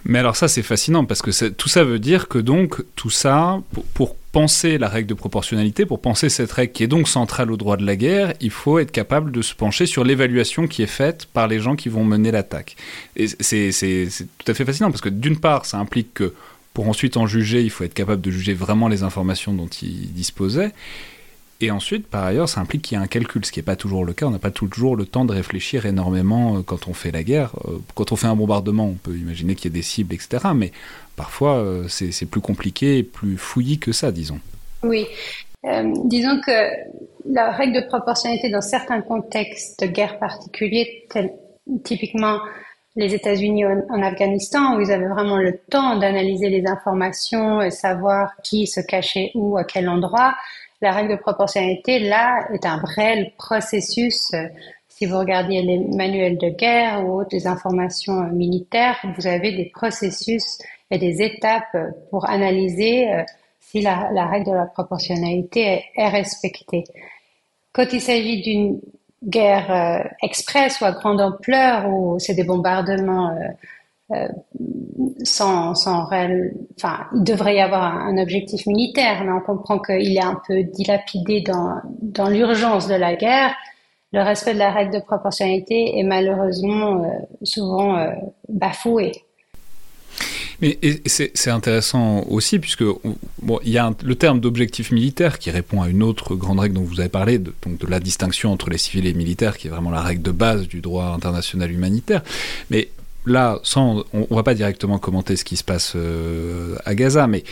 Mais 0.05 0.19
alors 0.19 0.37
ça 0.37 0.49
c'est 0.49 0.63
fascinant 0.63 1.05
parce 1.05 1.23
que 1.23 1.49
tout 1.49 1.69
ça 1.69 1.85
veut 1.85 1.99
dire 1.99 2.29
que 2.29 2.39
donc 2.39 2.83
tout 2.97 3.11
ça, 3.11 3.61
pour, 3.95 4.17
penser 4.33 4.79
la 4.79 4.89
règle 4.89 5.09
de 5.09 5.15
proportionnalité, 5.15 5.85
pour 5.87 6.01
penser 6.01 6.29
cette 6.29 6.53
règle 6.53 6.73
qui 6.73 6.85
est 6.85 6.87
donc 6.87 7.09
centrale 7.09 7.51
au 7.51 7.57
droit 7.57 7.77
de 7.77 7.85
la 7.85 7.97
guerre, 7.97 8.33
il 8.41 8.53
faut 8.53 8.79
être 8.79 8.93
capable 8.93 9.33
de 9.33 9.43
se 9.43 9.57
pencher 9.57 9.87
sur 9.87 10.05
l'évaluation 10.05 10.69
qui 10.69 10.85
est 10.85 10.87
faite 10.87 11.27
par 11.27 11.49
les 11.49 11.59
gens 11.59 11.75
qui 11.75 11.89
vont 11.89 12.05
mener 12.05 12.31
l'attaque. 12.31 12.77
Et 13.17 13.27
c'est 13.27 13.71
tout 14.39 14.49
à 14.49 14.55
fait 14.55 14.65
fascinant 14.65 14.93
parce 14.93 15.01
que 15.01 15.09
d'une 15.09 15.41
part 15.41 15.67
ça 15.67 15.79
implique 15.79 16.15
que 16.15 16.33
pour 16.75 16.89
ensuite 16.89 17.17
en 17.17 17.27
juger, 17.27 17.63
il 17.63 17.71
faut 17.71 17.83
être 17.83 17.95
capable 17.95 18.23
de 18.23 18.31
juger 18.31 18.55
vraiment 18.55 18.87
les 18.87 19.03
informations 19.03 19.53
dont 19.53 19.67
il 19.67 20.13
disposait. 20.13 20.73
Et 21.63 21.71
ensuite, 21.71 22.07
par 22.07 22.25
ailleurs, 22.25 22.49
ça 22.49 22.61
implique 22.61 22.83
qu'il 22.83 22.97
y 22.97 22.99
a 22.99 23.03
un 23.03 23.07
calcul, 23.07 23.45
ce 23.45 23.53
qui 23.53 23.59
n'est 23.59 23.65
pas 23.65 23.77
toujours 23.77 24.05
le 24.05 24.15
cas. 24.15 24.27
On 24.27 24.31
n'a 24.31 24.39
pas 24.39 24.51
toujours 24.51 24.97
le 24.97 25.05
temps 25.05 25.27
de 25.27 25.33
réfléchir 25.33 25.85
énormément 25.85 26.57
euh, 26.57 26.63
quand 26.63 26.89
on 26.89 26.95
fait 26.95 27.11
la 27.11 27.23
guerre. 27.23 27.53
Euh, 27.69 27.79
quand 27.95 28.13
on 28.13 28.17
fait 28.17 28.29
un 28.29 28.37
bombardement, 28.37 28.87
on 28.87 28.95
peut 28.95 29.15
imaginer 29.15 29.55
qu'il 29.55 29.71
y 29.71 29.75
a 29.75 29.77
des 29.77 29.83
cibles, 29.83 30.15
etc. 30.15 30.39
Mais 30.55 30.73
parfois, 31.17 31.57
euh, 31.57 31.87
c'est 31.89 32.27
plus 32.27 32.41
compliqué 32.41 32.99
et 32.99 33.03
plus 33.03 33.37
fouillis 33.37 33.79
que 33.79 33.93
ça, 33.93 34.11
disons. 34.11 34.41
Oui. 34.83 35.07
disons 36.05 36.41
que 36.41 36.53
la 37.27 37.51
règle 37.51 37.83
de 37.83 37.87
proportionnalité 37.87 38.49
dans 38.49 38.63
certains 38.63 39.03
contextes 39.03 39.83
de 39.83 39.87
guerre 39.87 40.19
particuliers, 40.19 41.07
typiquement 41.85 42.39
les 42.97 43.15
États-Unis 43.15 43.67
en, 43.67 44.03
Afghanistan, 44.03 44.77
où 44.77 44.81
ils 44.81 44.91
avaient 44.91 45.09
vraiment 45.09 45.37
le 45.37 45.59
temps 45.71 45.99
d'analyser 45.99 46.49
les 46.49 46.67
informations 46.67 47.61
et 47.61 47.71
savoir 47.71 48.33
qui 48.43 48.67
se 48.67 48.81
cachait 48.81 49.31
où, 49.35 49.59
à 49.59 49.65
quel 49.65 49.89
endroit, 49.89 50.35
la 50.81 50.93
règle 50.93 51.13
de 51.13 51.21
proportionnalité, 51.21 51.99
là, 51.99 52.49
est 52.53 52.65
un 52.65 52.83
réel 52.97 53.33
processus. 53.37 54.33
Si 54.89 55.07
vous 55.07 55.19
regardiez 55.19 55.63
les 55.63 55.79
manuels 55.79 56.39
de 56.39 56.49
guerre 56.49 57.05
ou 57.05 57.21
autres 57.21 57.47
informations 57.47 58.23
militaires, 58.25 58.99
vous 59.17 59.27
avez 59.27 59.53
des 59.53 59.67
processus 59.67 60.59
et 60.91 60.99
des 60.99 61.23
étapes 61.23 61.77
pour 62.11 62.29
analyser 62.29 63.13
euh, 63.13 63.23
si 63.61 63.81
la, 63.81 64.27
règle 64.27 64.51
de 64.51 64.55
la 64.55 64.67
proportionnalité 64.67 65.85
est, 65.95 66.09
respectée. 66.09 66.85
Quand 67.73 67.93
il 67.93 68.01
s'agit 68.01 68.43
d'une 68.43 68.81
guerre 69.23 69.71
euh, 69.71 70.09
express 70.23 70.81
ou 70.81 70.87
à 70.87 70.93
grande 70.93 71.21
ampleur, 71.21 71.89
où 71.89 72.19
c'est 72.19 72.35
des 72.35 72.45
bombardements 72.45 73.31
euh, 74.13 74.29
sans, 75.23 75.75
sans 75.75 76.05
réel, 76.07 76.55
enfin, 76.77 77.07
il 77.15 77.25
devrait 77.25 77.57
y 77.57 77.61
avoir 77.61 77.83
un, 77.83 78.19
objectif 78.19 78.67
militaire, 78.67 79.23
mais 79.25 79.33
on 79.33 79.41
comprend 79.41 79.79
qu'il 79.79 80.17
est 80.17 80.23
un 80.23 80.41
peu 80.47 80.63
dilapidé 80.65 81.41
dans, 81.41 81.77
dans 82.03 82.29
l'urgence 82.29 82.89
de 82.89 82.95
la 82.95 83.15
guerre. 83.15 83.55
Le 84.13 84.23
respect 84.23 84.55
de 84.55 84.59
la 84.59 84.73
règle 84.73 84.93
de 84.95 84.99
proportionnalité 84.99 85.99
est 85.99 86.03
malheureusement 86.03 87.05
euh, 87.05 87.09
souvent 87.45 87.97
euh, 87.97 88.11
bafoué. 88.49 89.13
Mais 90.61 90.79
c'est 91.07 91.51
intéressant 91.51 92.25
aussi, 92.29 92.59
puisque 92.59 92.85
bon, 93.41 93.61
il 93.65 93.71
y 93.71 93.79
a 93.79 93.91
le 94.03 94.15
terme 94.15 94.41
d'objectif 94.41 94.91
militaire 94.91 95.39
qui 95.39 95.51
répond 95.51 95.81
à 95.81 95.89
une 95.89 96.03
autre 96.03 96.35
grande 96.35 96.61
règle 96.61 96.75
dont 96.75 96.83
vous 96.83 97.01
avez 97.01 97.09
parlé, 97.09 97.39
de, 97.39 97.55
donc 97.63 97.79
de 97.79 97.87
la 97.87 97.99
distinction 97.99 98.53
entre 98.53 98.69
les 98.69 98.77
civils 98.77 99.07
et 99.07 99.13
les 99.13 99.19
militaires, 99.19 99.57
qui 99.57 99.69
est 99.69 99.71
vraiment 99.71 99.91
la 99.91 100.03
règle 100.03 100.21
de 100.23 100.33
base 100.33 100.69
du 100.69 100.83
droit 100.83 101.07
international 101.07 101.71
humanitaire. 101.71 102.23
Mais 102.69 102.91
là, 103.27 103.61
sans, 103.63 104.05
on, 104.13 104.27
ne 104.31 104.35
va 104.35 104.43
pas 104.43 104.55
directement 104.55 104.99
commenter 104.99 105.37
ce 105.37 105.45
qui 105.45 105.57
se 105.57 105.65
passe 105.65 105.97
à 106.85 106.95
Gaza, 106.95 107.27
mais 107.27 107.45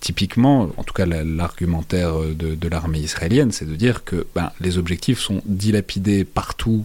typiquement, 0.00 0.70
en 0.76 0.82
tout 0.82 0.94
cas 0.94 1.06
l'argumentaire 1.06 2.14
de, 2.18 2.68
l'armée 2.68 2.98
israélienne, 2.98 3.52
c'est 3.52 3.68
de 3.68 3.76
dire 3.76 4.04
que 4.04 4.26
ben, 4.34 4.50
les 4.60 4.78
objectifs 4.78 5.20
sont 5.20 5.42
dilapidés 5.44 6.24
partout 6.24 6.84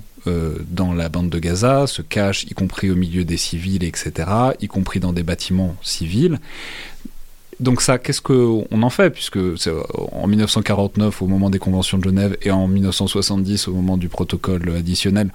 dans 0.70 0.94
la 0.94 1.08
bande 1.10 1.30
de 1.30 1.40
Gaza, 1.40 1.88
se 1.88 2.02
cachent 2.02 2.44
y 2.44 2.54
compris 2.54 2.92
au 2.92 2.96
milieu 2.96 3.24
des 3.24 3.38
civils, 3.38 3.84
etc., 3.84 4.30
y 4.60 4.68
compris 4.68 5.00
dans 5.00 5.14
des 5.14 5.24
bâtiments 5.24 5.76
civils. 5.82 6.40
Donc 7.60 7.82
ça, 7.82 7.98
qu'est-ce 7.98 8.22
qu'on 8.22 8.68
en 8.70 8.90
fait 8.90 9.10
Puisque 9.10 9.40
en 10.12 10.28
1949, 10.28 11.22
au 11.22 11.28
moment 11.28 11.50
des 11.50 11.60
conventions 11.60 11.98
de 11.98 12.04
Genève, 12.04 12.38
et 12.44 12.52
en 12.52 12.68
1970, 12.68 13.68
au 13.68 13.74
moment 13.74 13.98
du 13.98 14.10
protocole 14.10 14.70
additionnel, 14.78 15.32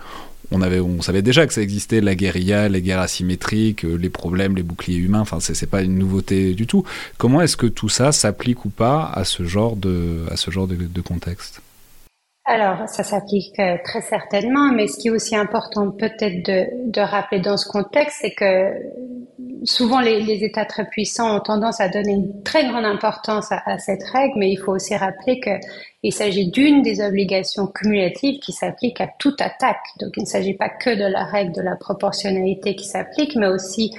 on, 0.53 0.63
avait, 0.63 0.81
on 0.81 1.03
savait 1.03 1.23
déjà 1.23 1.47
que 1.47 1.55
ça 1.55 1.63
existait, 1.63 2.01
la 2.01 2.15
guérilla, 2.15 2.69
les 2.69 2.83
guerres 2.83 3.01
asymétriques, 3.01 3.85
euh, 3.85 3.97
les 3.97 4.11
problèmes, 4.11 4.55
les 4.57 4.63
boucliers 4.63 4.99
humains, 4.99 5.21
enfin 5.21 5.41
c'est 5.41 5.67
pas 5.67 5.83
une 5.83 5.99
nouveauté 5.99 6.55
du 6.55 6.67
tout. 6.67 6.85
Comment 7.19 7.41
est-ce 7.41 7.57
que 7.57 7.67
tout 7.67 7.89
ça 7.89 8.13
s'applique 8.13 8.65
ou 8.65 8.71
pas 8.71 9.11
à 9.13 9.25
ce 9.25 9.45
genre 9.45 9.77
de, 9.77 10.25
à 10.31 10.37
ce 10.37 10.51
genre 10.51 10.67
de 10.69 11.01
contexte? 11.01 11.61
Alors, 12.45 12.89
ça 12.89 13.05
s'applique 13.05 13.57
euh, 13.61 13.77
très 13.85 14.01
certainement, 14.01 14.73
mais 14.73 14.89
ce 14.89 14.99
qui 14.99 15.09
est 15.09 15.11
aussi 15.13 15.37
important 15.37 15.93
peut-être 15.93 16.45
de, 16.45 17.01
rappeler 17.01 17.39
dans 17.39 17.57
ce 17.57 17.69
contexte, 17.69 18.19
c'est 18.21 18.35
que 18.35 18.73
souvent 19.63 20.01
les, 20.01 20.21
les, 20.21 20.43
États 20.43 20.65
très 20.65 20.85
puissants 20.89 21.37
ont 21.37 21.41
tendance 21.41 21.81
à 21.81 21.89
donner 21.89 22.15
une 22.15 22.43
très 22.43 22.67
grande 22.67 22.85
importance 22.85 23.53
à, 23.53 23.63
à 23.65 23.79
cette 23.79 24.03
règle, 24.03 24.35
mais 24.39 24.51
il 24.51 24.57
faut 24.57 24.73
aussi 24.73 24.97
rappeler 24.97 25.39
qu'il 25.41 26.13
s'agit 26.13 26.51
d'une 26.51 26.83
des 26.83 27.01
obligations 27.01 27.69
cumulatives 27.69 28.41
qui 28.41 28.51
s'applique 28.51 29.01
à 29.01 29.09
toute 29.21 29.41
attaque. 29.41 29.85
Donc, 30.01 30.15
il 30.17 30.23
ne 30.23 30.29
s'agit 30.29 30.55
pas 30.55 30.69
que 30.69 30.91
de 30.91 31.05
la 31.05 31.25
règle 31.25 31.53
de 31.53 31.63
la 31.63 31.77
proportionnalité 31.77 32.75
qui 32.75 32.87
s'applique, 32.87 33.37
mais 33.37 33.47
aussi 33.47 33.93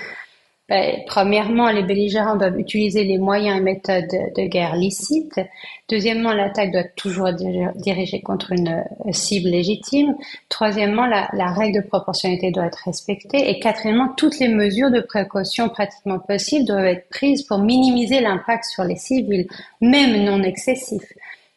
ben, 0.70 1.02
premièrement, 1.08 1.70
les 1.72 1.84
belligérants 1.84 2.38
doivent 2.38 2.58
utiliser 2.58 3.04
les 3.04 3.18
moyens 3.18 3.58
et 3.58 3.62
méthodes 3.62 4.08
de 4.08 4.48
guerre 4.48 4.78
licites. 4.78 5.42
Deuxièmement, 5.90 6.32
l'attaque 6.32 6.72
doit 6.72 6.86
toujours 6.96 7.28
être 7.28 7.44
dirigée 7.82 8.22
contre 8.22 8.54
une 8.54 8.70
euh, 8.70 9.12
cible 9.12 9.50
légitime. 9.50 10.16
Troisièmement, 10.48 11.06
la, 11.06 11.30
la, 11.34 11.52
règle 11.52 11.82
de 11.82 11.88
proportionnalité 11.88 12.52
doit 12.52 12.68
être 12.68 12.82
respectée. 12.86 13.50
Et 13.50 13.60
quatrièmement, 13.60 14.14
toutes 14.16 14.40
les 14.40 14.48
mesures 14.48 14.90
de 14.90 15.02
précaution 15.02 15.68
pratiquement 15.68 16.20
possibles 16.20 16.66
doivent 16.66 16.86
être 16.86 17.10
prises 17.10 17.44
pour 17.44 17.58
minimiser 17.58 18.22
l'impact 18.22 18.64
sur 18.64 18.86
les 18.86 18.96
civils, 18.96 19.48
même 19.82 20.24
non 20.24 20.42
excessif. 20.44 21.04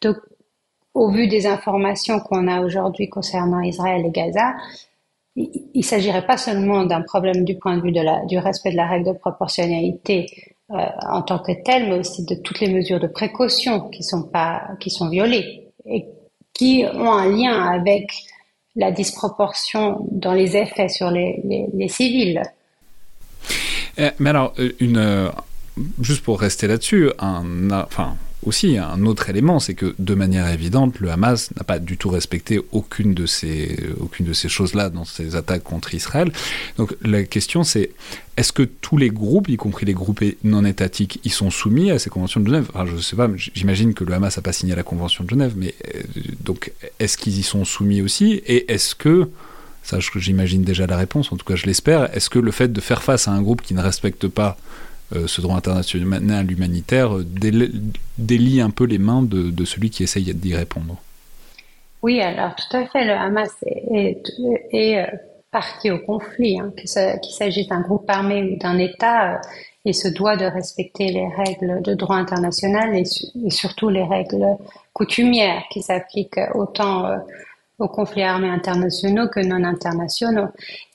Donc, 0.03 0.17
au 0.95 1.11
vu 1.11 1.29
des 1.29 1.47
informations 1.47 2.19
qu'on 2.19 2.49
a 2.49 2.61
aujourd'hui 2.61 3.09
concernant 3.09 3.61
Israël 3.61 4.05
et 4.05 4.11
Gaza, 4.11 4.55
il 5.37 5.51
ne 5.75 5.83
s'agirait 5.83 6.27
pas 6.27 6.37
seulement 6.37 6.85
d'un 6.85 7.03
problème 7.03 7.45
du 7.45 7.57
point 7.57 7.77
de 7.77 7.83
vue 7.83 7.93
du 8.27 8.39
respect 8.39 8.71
de 8.71 8.77
la 8.77 8.87
règle 8.87 9.13
de 9.13 9.19
proportionnalité 9.19 10.27
euh, 10.71 10.77
en 11.09 11.23
tant 11.23 11.39
que 11.39 11.53
telle, 11.65 11.89
mais 11.89 11.99
aussi 11.99 12.25
de 12.25 12.35
toutes 12.35 12.61
les 12.61 12.73
mesures 12.73 12.99
de 12.99 13.07
précaution 13.07 13.89
qui 13.91 14.03
sont 14.03 14.25
pas, 14.25 14.63
qui 14.81 14.91
sont 14.91 15.09
violées 15.09 15.69
et 15.85 16.07
qui 16.53 16.85
ont 16.93 17.13
un 17.13 17.31
lien 17.31 17.53
avec 17.71 18.11
la 18.75 18.91
disproportion 18.91 20.07
dans 20.11 20.33
les 20.33 20.57
effets 20.57 20.89
sur 20.89 21.11
les, 21.11 21.41
les, 21.73 21.89
civils. 21.89 22.43
Eh, 23.97 24.11
mais 24.19 24.31
alors, 24.31 24.55
euh, 24.59 24.73
une, 24.81 24.97
euh, 24.97 25.29
juste 26.01 26.25
pour 26.25 26.41
rester 26.41 26.67
là-dessus, 26.67 27.11
un, 27.19 27.71
enfin, 27.71 28.17
aussi 28.47 28.79
un 28.79 29.05
autre 29.05 29.29
élément, 29.29 29.59
c'est 29.59 29.75
que 29.75 29.95
de 29.99 30.15
manière 30.15 30.49
évidente, 30.49 31.01
le 31.01 31.11
Hamas 31.11 31.51
n'a 31.57 31.65
pas 31.65 31.79
du 31.79 31.97
tout 31.97 32.09
respecté 32.09 32.61
aucune 32.73 33.13
de 33.13 33.27
ces, 33.27 33.77
aucune 34.01 34.25
de 34.25 34.33
ces 34.33 34.49
choses-là 34.49 34.89
dans 34.89 35.05
ses 35.05 35.37
attaques 35.37 35.65
contre 35.65 35.95
Israël. 35.95 36.33
Donc 36.79 36.95
la 37.03 37.25
question 37.25 37.65
c'est, 37.65 37.91
est-ce 38.37 38.53
que 38.53 38.63
tous 38.63 38.97
les 38.97 39.11
groupes, 39.11 39.49
y 39.49 39.57
compris 39.57 39.85
les 39.85 39.95
groupes 39.95 40.23
non 40.45 40.65
étatiques, 40.65 41.21
y 41.25 41.31
sont 41.31 41.51
soumis 41.51 41.91
à 41.91 41.99
ces 41.99 42.09
conventions 42.09 42.41
de 42.41 42.47
Genève? 42.47 42.67
Enfin, 42.73 42.87
Je 42.87 42.95
ne 42.95 43.01
sais 43.01 43.17
pas, 43.17 43.29
j'imagine 43.37 43.95
que 43.95 44.05
le 44.05 44.15
Hamas 44.15 44.37
n'a 44.37 44.43
pas 44.43 44.53
signé 44.53 44.75
la 44.75 44.85
convention 44.85 45.25
de 45.25 45.31
Genève, 45.31 45.55
mais 45.57 45.75
euh, 45.95 46.03
donc 46.41 46.73
est-ce 47.01 47.19
qu'ils 47.19 47.39
y 47.39 47.43
sont 47.43 47.65
soumis 47.65 48.01
aussi? 48.01 48.35
Et 48.47 48.73
est-ce 48.73 48.95
que 48.95 49.29
ça, 49.83 49.99
j'imagine 50.17 50.63
déjà 50.63 50.87
la 50.87 50.97
réponse, 50.97 51.33
en 51.33 51.37
tout 51.37 51.45
cas 51.45 51.55
je 51.55 51.67
l'espère. 51.67 52.15
Est-ce 52.17 52.29
que 52.29 52.41
le 52.41 52.51
fait 52.51 52.73
de 52.73 52.81
faire 52.81 53.05
face 53.05 53.29
à 53.29 53.31
un 53.31 53.41
groupe 53.41 53.63
qui 53.63 53.73
ne 53.73 53.81
respecte 53.81 54.27
pas 54.27 54.57
euh, 55.15 55.29
ce 55.29 55.41
droit 55.41 55.57
international 55.57 56.51
humanitaire 56.51 57.17
euh, 57.17 57.25
délie 58.19 58.61
un 58.61 58.71
peu 58.71 58.85
les 58.85 58.99
mains 58.99 59.23
de, 59.23 59.65
celui 59.65 59.91
qui 59.91 60.03
essaye 60.03 60.35
d'y 60.35 60.55
répondre. 60.55 60.97
Oui, 62.03 62.21
alors 62.21 62.57
tout 62.57 62.77
à 62.77 62.87
fait. 62.87 63.05
Le 63.05 63.13
Hamas 63.13 63.51
est, 63.63 64.21
est, 64.73 64.99
euh, 64.99 65.07
parti 65.53 65.93
au 65.93 65.99
conflit, 66.01 66.59
hein, 66.59 66.73
qu'il 66.77 66.89
s'agisse 67.33 67.69
d'un 67.69 67.83
groupe 67.83 68.11
armé 68.11 68.43
ou 68.43 68.59
d'un 68.59 68.79
État, 68.79 69.41
et 69.85 69.93
se 69.93 70.09
doit 70.09 70.37
de 70.37 70.45
respecter 70.45 71.13
les 71.13 71.29
règles 71.29 71.83
de 71.83 71.95
droit 71.95 72.17
international 72.17 72.97
et, 72.97 73.05
et 73.45 73.51
surtout 73.51 73.89
les 73.89 74.03
règles 74.03 74.57
coutumières 74.93 75.63
qui 75.71 75.83
s'appliquent 75.83 76.41
autant 76.55 77.17
aux 77.79 77.89
conflits 77.89 78.23
armés 78.23 78.49
internationaux 78.49 79.29
que 79.29 79.41
non 79.41 79.63
internationaux. 79.65 80.49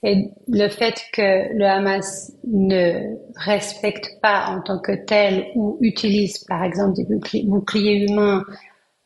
Et 0.03 0.29
le 0.47 0.67
fait 0.67 0.95
que 1.13 1.53
le 1.55 1.65
Hamas 1.65 2.33
ne 2.47 3.15
respecte 3.35 4.19
pas 4.21 4.47
en 4.47 4.61
tant 4.61 4.79
que 4.79 4.93
tel 4.93 5.47
ou 5.55 5.77
utilise 5.81 6.39
par 6.39 6.63
exemple 6.63 6.95
des 6.95 7.43
boucliers, 7.43 8.05
humains 8.09 8.43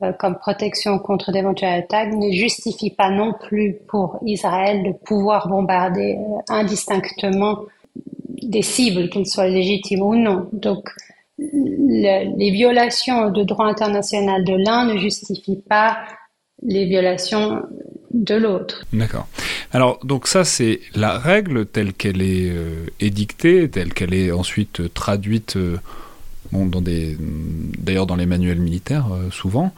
euh, 0.04 0.14
comme 0.14 0.38
protection 0.38 1.00
contre 1.00 1.32
d'éventuelles 1.32 1.84
attaques 1.84 2.14
ne 2.14 2.32
justifie 2.32 2.92
pas 2.92 3.10
non 3.10 3.34
plus 3.34 3.76
pour 3.88 4.20
Israël 4.26 4.84
de 4.84 4.92
pouvoir 5.06 5.48
bombarder 5.50 6.18
euh, 6.18 6.54
indistinctement 6.54 7.60
des 8.42 8.62
cibles, 8.62 9.10
qu'elles 9.10 9.28
soient 9.28 9.48
légitimes 9.48 10.02
ou 10.02 10.16
non. 10.16 10.48
Donc, 10.54 10.90
les 11.38 12.52
violations 12.52 13.30
de 13.30 13.44
droit 13.44 13.66
international 13.66 14.44
de 14.46 14.54
l'un 14.54 14.86
ne 14.86 14.98
justifient 14.98 15.62
pas 15.68 15.98
les 16.64 16.86
violations 16.86 17.64
de 18.16 18.36
l'autre. 18.36 18.86
D'accord. 18.94 19.28
Alors, 19.72 20.00
donc 20.04 20.28
ça, 20.28 20.44
c'est 20.44 20.80
la 20.96 21.20
règle 21.20 21.66
telle 21.66 21.94
qu'elle 21.94 22.22
est 22.22 22.50
euh, 22.50 22.86
édictée, 23.00 23.70
telle 23.70 23.94
qu'elle 23.94 24.14
est 24.14 24.32
ensuite 24.32 24.80
euh, 24.80 24.90
traduite, 24.90 25.58
euh, 25.58 25.78
dans 26.52 26.82
des, 26.82 27.18
d'ailleurs 27.20 28.06
dans 28.06 28.16
les 28.16 28.28
manuels 28.28 28.60
militaires, 28.60 29.08
souvent. 29.32 29.74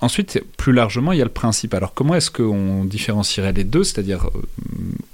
ensuite, 0.00 0.42
plus 0.58 0.72
largement, 0.74 1.12
il 1.12 1.18
y 1.18 1.22
a 1.22 1.24
le 1.24 1.30
principe. 1.30 1.72
Alors, 1.72 1.94
comment 1.94 2.14
est-ce 2.14 2.30
qu'on 2.30 2.84
différencierait 2.84 3.54
les 3.54 3.64
deux? 3.64 3.84
C'est-à-dire, 3.84 4.28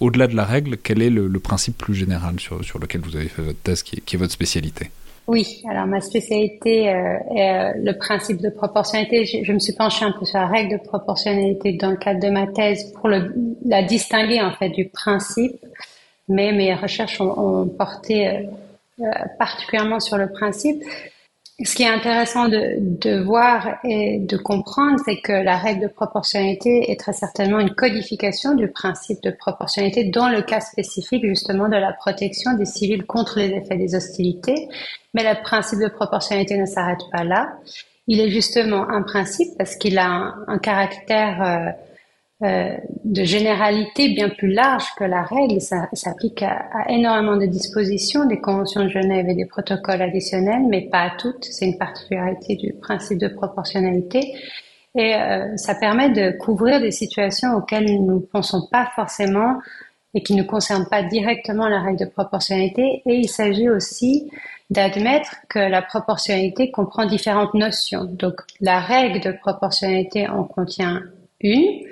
au-delà 0.00 0.26
de 0.26 0.34
la 0.34 0.44
règle, 0.44 0.76
quel 0.82 1.00
est 1.00 1.10
le, 1.10 1.38
principe 1.38 1.78
plus 1.78 1.94
général 1.94 2.40
sur, 2.40 2.64
sur 2.64 2.80
lequel 2.80 3.02
vous 3.02 3.14
avez 3.14 3.28
fait 3.28 3.42
votre 3.42 3.60
thèse, 3.60 3.84
qui 3.84 4.00
est 4.00 4.18
votre 4.18 4.32
spécialité? 4.32 4.90
Oui, 5.26 5.62
alors 5.70 5.86
ma 5.86 6.02
spécialité 6.02 6.90
euh, 6.90 7.16
est 7.34 7.50
euh, 7.50 7.72
le 7.76 7.92
principe 7.96 8.42
de 8.42 8.50
proportionnalité. 8.50 9.24
Je, 9.24 9.52
me 9.52 9.58
suis 9.58 9.72
penchée 9.72 10.04
un 10.04 10.12
peu 10.12 10.26
sur 10.26 10.38
la 10.38 10.46
règle 10.46 10.78
de 10.78 10.82
proportionnalité 10.82 11.72
dans 11.72 11.90
le 11.90 11.96
cadre 11.96 12.20
de 12.20 12.28
ma 12.28 12.46
thèse 12.46 12.92
pour 12.92 13.08
le, 13.08 13.34
la 13.64 13.82
distinguer 13.82 14.42
en 14.42 14.52
fait 14.52 14.68
du 14.68 14.84
principe, 14.86 15.56
mais 16.28 16.52
mes 16.52 16.74
recherches 16.74 17.22
ont, 17.22 17.38
ont 17.38 17.66
porté 17.66 18.28
euh, 18.28 18.42
euh 19.00 19.10
particulièrement 19.38 19.98
sur 19.98 20.18
le 20.18 20.30
principe. 20.30 20.82
Ce 21.62 21.76
qui 21.76 21.84
est 21.84 21.88
intéressant 21.88 22.48
de, 22.48 22.78
de 22.80 23.22
voir 23.22 23.78
et 23.84 24.18
de 24.18 24.36
comprendre, 24.36 24.98
c'est 25.04 25.20
que 25.20 25.30
la 25.30 25.56
règle 25.56 25.82
de 25.82 25.86
proportionnalité 25.86 26.90
est 26.90 26.98
très 26.98 27.12
certainement 27.12 27.60
une 27.60 27.72
codification 27.76 28.54
du 28.56 28.66
principe 28.66 29.22
de 29.22 29.30
proportionnalité 29.30 30.04
dans 30.04 30.28
le 30.28 30.42
cas 30.42 30.58
spécifique 30.58 31.24
justement 31.24 31.68
de 31.68 31.76
la 31.76 31.92
protection 31.92 32.54
des 32.54 32.64
civils 32.64 33.06
contre 33.06 33.38
les 33.38 33.50
effets 33.50 33.76
des 33.76 33.94
hostilités. 33.94 34.68
Mais 35.14 35.22
le 35.22 35.40
principe 35.42 35.78
de 35.78 35.88
proportionnalité 35.88 36.58
ne 36.58 36.66
s'arrête 36.66 37.02
pas 37.12 37.22
là. 37.22 37.52
Il 38.08 38.20
est 38.20 38.30
justement 38.30 38.88
un 38.90 39.02
principe 39.02 39.56
parce 39.56 39.76
qu'il 39.76 39.96
a 39.98 40.34
un, 40.48 40.58
caractère 40.58 41.42
euh, 41.42 41.70
euh, 42.44 42.76
de 43.04 43.24
généralité 43.24 44.10
bien 44.10 44.28
plus 44.28 44.52
large 44.52 44.84
que 44.98 45.04
la 45.04 45.22
règle. 45.22 45.60
Ça 45.60 45.88
s'applique 45.94 46.42
à, 46.42 46.66
énormément 46.88 47.36
de 47.36 47.46
dispositions 47.46 48.26
des 48.26 48.40
conventions 48.40 48.84
de 48.84 48.88
Genève 48.88 49.28
et 49.28 49.34
des 49.34 49.46
protocoles 49.46 50.02
additionnels, 50.02 50.62
mais 50.68 50.82
pas 50.82 51.02
à 51.04 51.10
toutes. 51.16 51.44
C'est 51.44 51.64
une 51.64 51.78
particularité 51.78 52.56
du 52.56 52.74
principe 52.74 53.18
de 53.18 53.28
proportionnalité. 53.28 54.34
Et 54.94 55.14
euh, 55.14 55.56
ça 55.56 55.74
permet 55.74 56.10
de 56.10 56.36
couvrir 56.36 56.80
des 56.80 56.90
situations 56.90 57.54
auxquelles 57.56 57.86
nous 57.86 58.16
ne 58.16 58.20
pensons 58.20 58.68
pas 58.70 58.90
forcément 58.94 59.58
et 60.12 60.22
qui 60.22 60.34
ne 60.34 60.42
concernent 60.42 60.88
pas 60.90 61.02
directement 61.02 61.66
la 61.66 61.80
règle 61.80 62.00
de 62.00 62.10
proportionnalité. 62.10 63.02
Et 63.06 63.16
il 63.16 63.28
s'agit 63.28 63.70
aussi 63.70 64.30
d'admettre 64.70 65.36
que 65.48 65.58
la 65.58 65.82
proportionnalité 65.82 66.70
comprend 66.70 67.06
différentes 67.06 67.54
notions. 67.54 68.04
Donc 68.04 68.42
la 68.60 68.80
règle 68.80 69.20
de 69.20 69.32
proportionnalité 69.32 70.28
en 70.28 70.44
contient 70.44 71.02
une, 71.40 71.84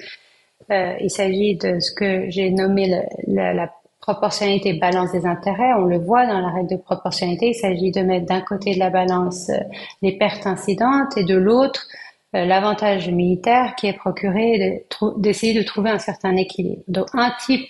euh, 0.70 0.94
il 1.00 1.10
s'agit 1.10 1.56
de 1.56 1.80
ce 1.80 1.92
que 1.92 2.30
j'ai 2.30 2.50
nommé 2.50 2.90
la 3.26 3.72
proportionnalité 4.02 4.74
balance 4.74 5.12
des 5.12 5.24
intérêts. 5.24 5.72
On 5.78 5.84
le 5.84 5.98
voit 5.98 6.26
dans 6.26 6.40
la 6.40 6.50
règle 6.50 6.70
de 6.70 6.76
proportionnalité. 6.76 7.50
Il 7.50 7.54
s'agit 7.54 7.92
de 7.92 8.00
mettre 8.00 8.26
d'un 8.26 8.40
côté 8.40 8.74
de 8.74 8.78
la 8.78 8.90
balance 8.90 9.48
euh, 9.48 9.58
les 10.02 10.18
pertes 10.18 10.46
incidentes 10.46 11.16
et 11.16 11.24
de 11.24 11.36
l'autre 11.36 11.86
euh, 12.34 12.44
l'avantage 12.44 13.08
militaire 13.08 13.74
qui 13.76 13.86
est 13.86 13.96
procuré 13.96 14.84
d'essayer 15.16 15.54
de, 15.54 15.62
trouver 15.62 15.90
un 15.90 15.98
certain 15.98 16.36
équilibre. 16.36 16.82
Donc 16.88 17.06
un 17.14 17.32
type 17.46 17.68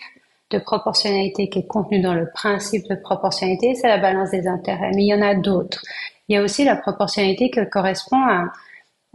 de 0.51 0.59
proportionnalité 0.59 1.49
qui 1.49 1.61
est 1.61 1.67
contenu 1.67 2.01
dans 2.01 2.15
le 2.15 2.29
principe 2.33 2.89
de 2.89 2.95
proportionnalité, 2.95 3.75
c'est 3.75 3.89
la 3.89 3.99
balance 3.99 4.31
des 4.31 4.47
intérêts. 4.47 4.91
Mais 4.95 5.05
il 5.05 5.09
y 5.09 5.15
en 5.15 5.23
a 5.23 5.35
d'autres. 5.35 5.83
Il 6.29 6.35
y 6.35 6.39
a 6.39 6.43
aussi 6.43 6.65
la 6.65 6.77
proportionnalité 6.77 7.51
qui 7.51 7.61
correspond 7.71 8.17
à, 8.17 8.45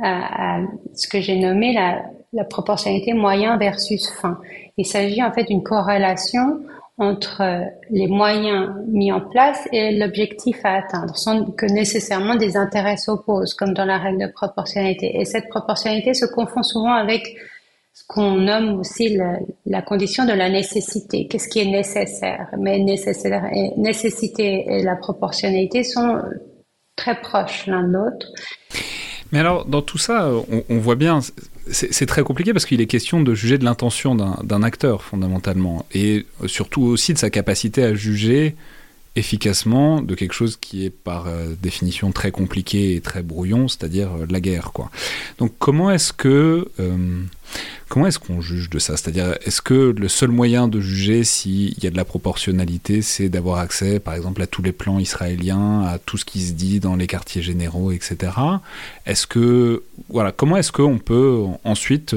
à, 0.02 0.60
ce 0.94 1.08
que 1.08 1.20
j'ai 1.20 1.38
nommé 1.40 1.74
la, 1.74 2.04
la, 2.34 2.44
proportionnalité 2.44 3.14
moyen 3.14 3.58
versus 3.58 4.10
fin. 4.22 4.40
Il 4.78 4.86
s'agit 4.86 5.24
en 5.24 5.32
fait 5.32 5.46
d'une 5.46 5.64
corrélation 5.64 6.62
entre 7.00 7.64
les 7.92 8.08
moyens 8.08 8.72
mis 8.88 9.12
en 9.12 9.22
place 9.22 9.68
et 9.72 9.96
l'objectif 9.96 10.58
à 10.64 10.78
atteindre, 10.78 11.16
sans 11.16 11.46
que 11.52 11.68
nécessairement 11.68 12.36
des 12.36 12.58
intérêts 12.58 12.98
s'opposent, 12.98 13.54
comme 13.54 13.74
dans 13.74 13.86
la 13.86 14.00
règle 14.00 14.26
de 14.26 14.32
proportionnalité. 14.32 15.20
Et 15.20 15.26
cette 15.26 15.48
proportionnalité 15.50 16.16
se 16.16 16.26
confond 16.26 16.64
souvent 16.64 16.94
avec 16.94 17.38
ce 17.94 18.04
qu'on 18.08 18.32
nomme 18.32 18.80
aussi 18.80 19.18
la, 19.66 19.82
condition 19.84 20.26
de 20.26 20.34
la 20.34 20.50
nécessité. 20.50 21.28
Qu'est-ce 21.28 21.48
qui 21.48 21.60
est 21.60 21.72
nécessaire? 21.72 22.48
Mais 22.58 22.80
nécessaire 22.80 23.44
nécessité 23.78 24.66
et 24.68 24.84
la 24.84 24.96
proportionnalité 24.96 25.84
sont 25.84 26.22
très 26.96 27.20
proches 27.20 27.68
l'un 27.68 27.84
de 27.84 27.94
l'autre. 27.94 28.28
Mais 29.32 29.40
alors, 29.40 29.66
dans 29.66 29.82
tout 29.82 29.98
ça, 29.98 30.32
on, 30.70 30.78
voit 30.78 30.96
bien, 30.96 31.20
c'est 31.70 32.06
très 32.06 32.24
compliqué 32.24 32.54
parce 32.54 32.66
qu'il 32.66 32.80
est 32.80 32.88
question 32.88 33.22
de 33.22 33.34
juger 33.34 33.58
de 33.58 33.66
l'intention 33.66 34.16
d'un 34.16 34.64
acteur, 34.64 35.04
fondamentalement, 35.04 35.86
et 35.94 36.26
surtout 36.46 36.84
aussi 36.84 37.14
de 37.14 37.18
sa 37.18 37.30
capacité 37.30 37.84
à 37.84 37.94
juger 37.94 38.56
efficacement 39.18 40.02
de 40.02 40.14
quelque 40.14 40.34
chose 40.34 40.58
qui 40.58 40.86
est 40.86 40.90
par 40.92 41.28
euh, 41.28 41.56
définition 41.62 42.12
très 42.12 42.32
compliqué 42.32 42.96
et 42.96 43.02
très 43.02 43.24
brouillon, 43.24 43.68
c'est-à-dire 43.68 44.10
euh, 44.14 44.26
la 44.30 44.40
guerre. 44.40 44.72
Quoi. 44.74 44.92
Donc 45.40 45.54
comment 45.58 45.90
est-ce 45.90 46.14
que 46.14 46.70
euh, 46.80 47.24
comment 47.90 48.06
est-ce 48.06 48.20
qu'on 48.20 48.42
juge 48.42 48.70
de 48.70 48.78
ça? 48.78 48.96
C'est-à-dire 48.96 49.36
est-ce 49.44 49.62
que 49.62 49.96
le 49.98 50.08
seul 50.08 50.30
moyen 50.30 50.68
de 50.68 50.80
juger 50.80 51.24
s'il 51.24 51.84
y 51.84 51.88
a 51.88 51.90
de 51.90 51.98
la 51.98 52.06
proportionnalité, 52.06 53.02
c'est 53.02 53.28
d'avoir 53.28 53.58
accès, 53.58 54.00
par 54.00 54.14
exemple, 54.14 54.42
à 54.44 54.48
tous 54.48 54.62
les 54.62 54.72
plans 54.72 55.00
israéliens, 55.00 55.82
à 55.82 55.98
tout 55.98 56.18
ce 56.18 56.26
qui 56.26 56.42
se 56.42 56.54
dit 56.54 56.80
dans 56.80 56.96
les 56.96 57.08
quartiers 57.08 57.42
généraux, 57.42 57.92
etc. 57.92 58.34
Est-ce 59.08 59.26
que 59.26 59.84
voilà, 60.10 60.32
comment 60.32 60.58
est-ce 60.58 60.72
qu'on 60.72 61.00
peut 61.00 61.44
ensuite, 61.64 62.16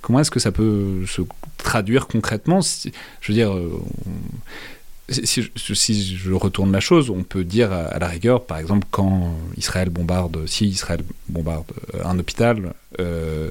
comment 0.00 0.18
est-ce 0.20 0.32
que 0.32 0.40
ça 0.40 0.50
peut 0.50 1.06
se 1.06 1.22
traduire 1.56 2.08
concrètement? 2.08 2.60
Je 3.20 3.32
veux 3.32 3.34
dire 3.34 3.54
si, 5.08 5.42
je 5.42 6.32
retourne 6.32 6.72
la 6.72 6.80
chose, 6.80 7.10
on 7.10 7.22
peut 7.22 7.44
dire 7.44 7.72
à, 7.72 7.98
la 7.98 8.08
rigueur, 8.08 8.44
par 8.44 8.58
exemple, 8.58 8.86
quand 8.90 9.34
Israël 9.56 9.90
bombarde, 9.90 10.46
si 10.46 10.66
Israël 10.66 11.02
bombarde 11.28 11.66
euh, 11.94 12.04
un 12.04 12.18
hôpital, 12.18 12.74
euh, 13.00 13.50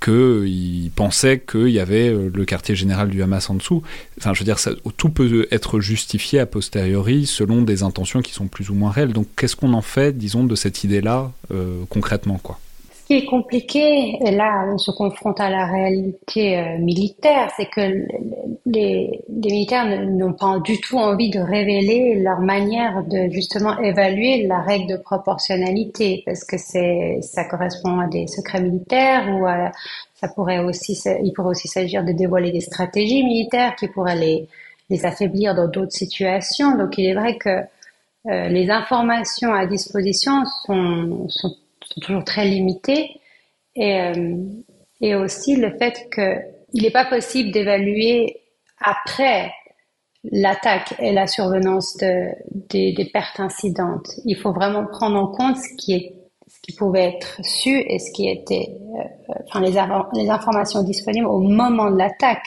qu'il 0.00 0.90
pensait 0.94 1.40
qu'il 1.40 1.70
y 1.70 1.80
avait 1.80 2.08
euh, 2.08 2.30
le 2.32 2.44
quartier 2.44 2.76
général 2.76 3.08
du 3.08 3.22
Hamas 3.22 3.48
en 3.50 3.54
dessous. 3.54 3.82
Enfin, 4.18 4.34
je 4.34 4.40
veux 4.40 4.44
dire, 4.44 4.58
tout 4.96 5.08
peut 5.08 5.48
être 5.50 5.80
justifié 5.80 6.38
a 6.38 6.46
posteriori 6.46 7.26
selon 7.26 7.62
des 7.62 7.82
intentions 7.82 8.22
qui 8.22 8.32
sont 8.32 8.46
plus 8.46 8.70
ou 8.70 8.74
moins 8.74 8.90
réelles. 8.90 9.12
Donc, 9.12 9.26
qu'est-ce 9.36 9.56
qu'on 9.56 9.72
en 9.72 9.82
fait, 9.82 10.16
disons, 10.16 10.44
de 10.44 10.54
cette 10.54 10.84
idée-là 10.84 11.32
euh, 11.52 11.82
concrètement, 11.88 12.38
quoi? 12.38 12.60
Qui 13.06 13.14
est 13.14 13.24
compliqué, 13.24 14.18
et 14.20 14.32
là 14.32 14.66
on 14.68 14.78
se 14.78 14.90
confronte 14.90 15.38
à 15.38 15.48
la 15.48 15.66
réalité 15.66 16.58
euh, 16.58 16.78
militaire, 16.78 17.52
c'est 17.56 17.66
que 17.66 18.04
les, 18.66 19.20
militaires 19.28 19.86
n'ont 19.86 20.32
pas 20.32 20.58
du 20.58 20.80
tout 20.80 20.98
envie 20.98 21.30
de 21.30 21.38
révéler 21.38 22.16
leur 22.16 22.40
manière 22.40 23.04
de 23.04 23.30
justement 23.30 23.78
évaluer 23.78 24.46
la 24.48 24.60
règle 24.60 24.88
de 24.88 24.96
proportionnalité, 24.96 26.24
parce 26.26 26.42
que 26.42 26.58
c'est 26.58 27.20
ça 27.22 27.44
correspond 27.44 28.00
à 28.00 28.08
des 28.08 28.26
secrets 28.26 28.60
militaires 28.60 29.28
ou 29.32 29.46
à, 29.46 29.70
ça 30.14 30.26
pourrait 30.26 30.58
aussi, 30.58 31.00
il 31.22 31.32
pourrait 31.32 31.50
aussi 31.50 31.68
s'agir 31.68 32.04
de 32.04 32.10
dévoiler 32.10 32.50
des 32.50 32.60
stratégies 32.60 33.22
militaires 33.22 33.76
qui 33.76 33.86
pourraient 33.86 34.16
les, 34.16 34.48
les 34.90 35.06
affaiblir 35.06 35.54
dans 35.54 35.68
d'autres 35.68 35.92
situations. 35.92 36.76
Donc 36.76 36.98
il 36.98 37.06
est 37.06 37.14
vrai 37.14 37.36
que 37.36 37.60
euh, 38.28 38.48
les 38.48 38.70
informations 38.70 39.54
à 39.54 39.66
disposition 39.66 40.44
sont, 40.64 41.28
sont 41.28 41.54
sont 41.88 42.00
toujours 42.00 42.24
très 42.24 42.44
limités. 42.44 43.20
Et, 43.74 44.00
euh, 44.00 44.36
et 45.00 45.14
aussi 45.14 45.56
le 45.56 45.76
fait 45.78 46.08
qu'il 46.12 46.82
n'est 46.82 46.90
pas 46.90 47.04
possible 47.04 47.50
d'évaluer 47.50 48.40
après 48.80 49.52
l'attaque 50.24 50.94
et 50.98 51.12
la 51.12 51.26
survenance 51.26 51.96
de, 51.98 52.30
des, 52.68 53.10
pertes 53.12 53.40
incidentes. 53.40 54.08
Il 54.24 54.36
faut 54.36 54.52
vraiment 54.52 54.86
prendre 54.86 55.18
en 55.18 55.28
compte 55.28 55.56
ce 55.56 55.76
qui 55.76 55.94
est 55.94 56.12
ce 56.48 56.60
qui 56.60 56.76
pouvait 56.76 57.16
être 57.16 57.40
su 57.44 57.70
et 57.70 57.98
ce 57.98 58.12
qui 58.12 58.28
était, 58.28 58.68
euh, 58.70 59.34
enfin 59.46 59.60
les, 59.60 60.30
informations 60.30 60.84
disponibles 60.84 61.26
au 61.26 61.40
moment 61.40 61.90
de 61.90 61.98
l'attaque. 61.98 62.46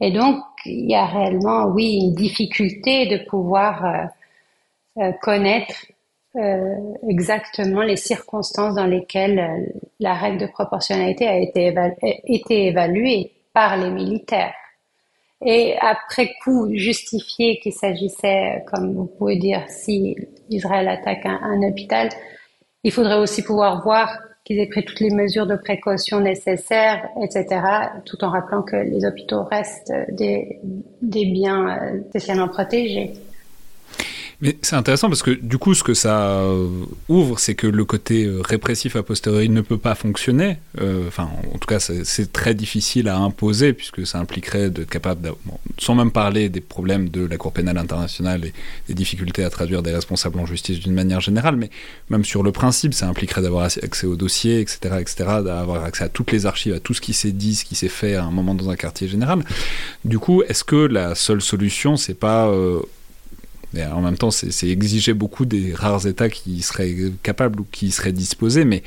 Et 0.00 0.10
donc 0.10 0.42
il 0.66 0.90
y 0.90 0.96
a 0.96 1.06
réellement, 1.06 1.66
oui, 1.66 2.00
une 2.02 2.14
difficulté 2.14 3.06
de 3.06 3.24
pouvoir 3.28 3.84
euh 3.84 5.12
connaître 5.22 5.86
euh, 6.36 6.76
exactement 7.08 7.82
les 7.82 7.96
circonstances 7.96 8.76
dans 8.76 8.86
lesquelles 8.86 9.38
euh, 9.40 9.80
la 9.98 10.14
règle 10.14 10.38
de 10.38 10.46
proportionnalité 10.46 11.26
a 11.26 11.36
été, 11.38 11.74
été 12.24 12.66
évaluée 12.66 13.32
par 13.52 13.76
les 13.76 13.90
militaires. 13.90 14.54
Et 15.44 15.74
après 15.80 16.30
coup, 16.44 16.68
justifier 16.72 17.58
qu'il 17.58 17.72
s'agissait, 17.72 18.62
comme 18.70 18.94
vous 18.94 19.06
pouvez 19.06 19.36
dire, 19.36 19.64
si 19.68 20.16
Israël 20.50 20.86
attaque 20.88 21.24
un, 21.26 21.62
hôpital, 21.62 22.10
il 22.84 22.92
faudrait 22.92 23.18
aussi 23.18 23.42
pouvoir 23.42 23.82
voir 23.82 24.16
qu'ils 24.44 24.60
aient 24.60 24.68
pris 24.68 24.84
toutes 24.84 25.00
les 25.00 25.10
mesures 25.10 25.46
de 25.46 25.56
précaution 25.56 26.20
nécessaires, 26.20 27.08
etc., 27.22 27.60
tout 28.04 28.22
en 28.22 28.30
rappelant 28.30 28.62
que 28.62 28.76
les 28.76 29.04
hôpitaux 29.04 29.42
restent 29.44 29.92
des, 30.12 30.60
des 31.02 31.24
biens 31.26 31.76
euh, 31.76 32.02
spécialement 32.10 32.48
protégés. 32.48 33.14
Mais 34.42 34.56
c'est 34.62 34.76
intéressant 34.76 35.08
parce 35.08 35.22
que 35.22 35.32
du 35.32 35.58
coup, 35.58 35.74
ce 35.74 35.82
que 35.82 35.92
ça 35.92 36.30
euh, 36.30 36.66
ouvre, 37.08 37.38
c'est 37.38 37.54
que 37.54 37.66
le 37.66 37.84
côté 37.84 38.24
euh, 38.24 38.40
répressif 38.40 38.96
a 38.96 39.02
posteriori 39.02 39.50
ne 39.50 39.60
peut 39.60 39.76
pas 39.76 39.94
fonctionner. 39.94 40.56
Euh, 40.80 41.08
enfin, 41.08 41.28
en 41.52 41.58
tout 41.58 41.66
cas, 41.66 41.78
c'est 41.78 42.32
très 42.32 42.54
difficile 42.54 43.08
à 43.08 43.18
imposer 43.18 43.74
puisque 43.74 44.06
ça 44.06 44.18
impliquerait 44.18 44.70
d'être 44.70 44.88
capable, 44.88 45.32
sans 45.78 45.94
même 45.94 46.10
parler 46.10 46.48
des 46.48 46.62
problèmes 46.62 47.10
de 47.10 47.26
la 47.26 47.36
Cour 47.36 47.52
pénale 47.52 47.76
internationale 47.76 48.46
et 48.46 48.54
des 48.88 48.94
difficultés 48.94 49.44
à 49.44 49.50
traduire 49.50 49.82
des 49.82 49.92
responsables 49.92 50.38
en 50.40 50.46
justice 50.46 50.80
d'une 50.80 50.94
manière 50.94 51.20
générale, 51.20 51.56
mais 51.56 51.68
même 52.08 52.24
sur 52.24 52.42
le 52.42 52.50
principe, 52.50 52.94
ça 52.94 53.08
impliquerait 53.08 53.42
d'avoir 53.42 53.64
accès 53.64 54.06
aux 54.06 54.16
dossiers, 54.16 54.60
etc., 54.60 54.96
etc., 55.00 55.16
d'avoir 55.44 55.84
accès 55.84 56.04
à 56.04 56.08
toutes 56.08 56.32
les 56.32 56.46
archives, 56.46 56.72
à 56.72 56.80
tout 56.80 56.94
ce 56.94 57.02
qui 57.02 57.12
s'est 57.12 57.32
dit, 57.32 57.56
ce 57.56 57.64
qui 57.66 57.74
s'est 57.74 57.88
fait 57.88 58.14
à 58.14 58.24
un 58.24 58.30
moment 58.30 58.54
dans 58.54 58.70
un 58.70 58.76
quartier 58.76 59.06
général. 59.06 59.44
Du 60.06 60.18
coup, 60.18 60.42
est-ce 60.42 60.64
que 60.64 60.76
la 60.76 61.14
seule 61.14 61.42
solution, 61.42 61.98
c'est 61.98 62.14
pas 62.14 62.50
mais 63.72 63.86
en 63.86 64.00
même 64.00 64.16
temps, 64.16 64.30
c'est 64.30 64.68
exiger 64.68 65.14
beaucoup 65.14 65.44
des 65.44 65.74
rares 65.74 66.06
États 66.06 66.28
qui 66.28 66.62
seraient 66.62 66.94
capables 67.22 67.60
ou 67.60 67.66
qui 67.70 67.90
seraient 67.90 68.12
disposés, 68.12 68.64
mais 68.64 68.82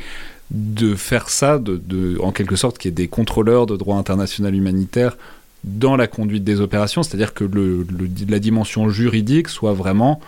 de 0.52 0.96
faire 0.96 1.30
ça, 1.30 1.58
de, 1.58 1.78
de 1.78 2.20
en 2.22 2.32
quelque 2.32 2.56
sorte, 2.56 2.78
qu'il 2.78 2.90
y 2.90 2.92
ait 2.92 2.96
des 2.96 3.08
contrôleurs 3.08 3.66
de 3.66 3.78
droit 3.78 3.98
international 3.98 4.54
humanitaire 4.54 5.18
dans 5.64 5.96
la 5.96 6.08
conduite 6.08 6.44
des 6.44 6.60
opérations, 6.60 7.04
c'est-à-dire 7.04 7.34
que 7.34 7.46
le, 7.46 7.84
le, 7.84 8.10
la 8.28 8.40
dimension 8.40 8.90
juridique 8.90 9.48
soit 9.48 9.74
vraiment 9.74 10.20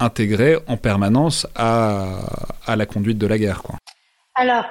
intégrée 0.00 0.58
en 0.66 0.76
permanence 0.76 1.46
à, 1.54 2.48
à 2.66 2.76
la 2.76 2.86
conduite 2.86 3.18
de 3.18 3.26
la 3.26 3.38
guerre. 3.38 3.62
Quoi. 3.62 3.76
Alors, 4.34 4.64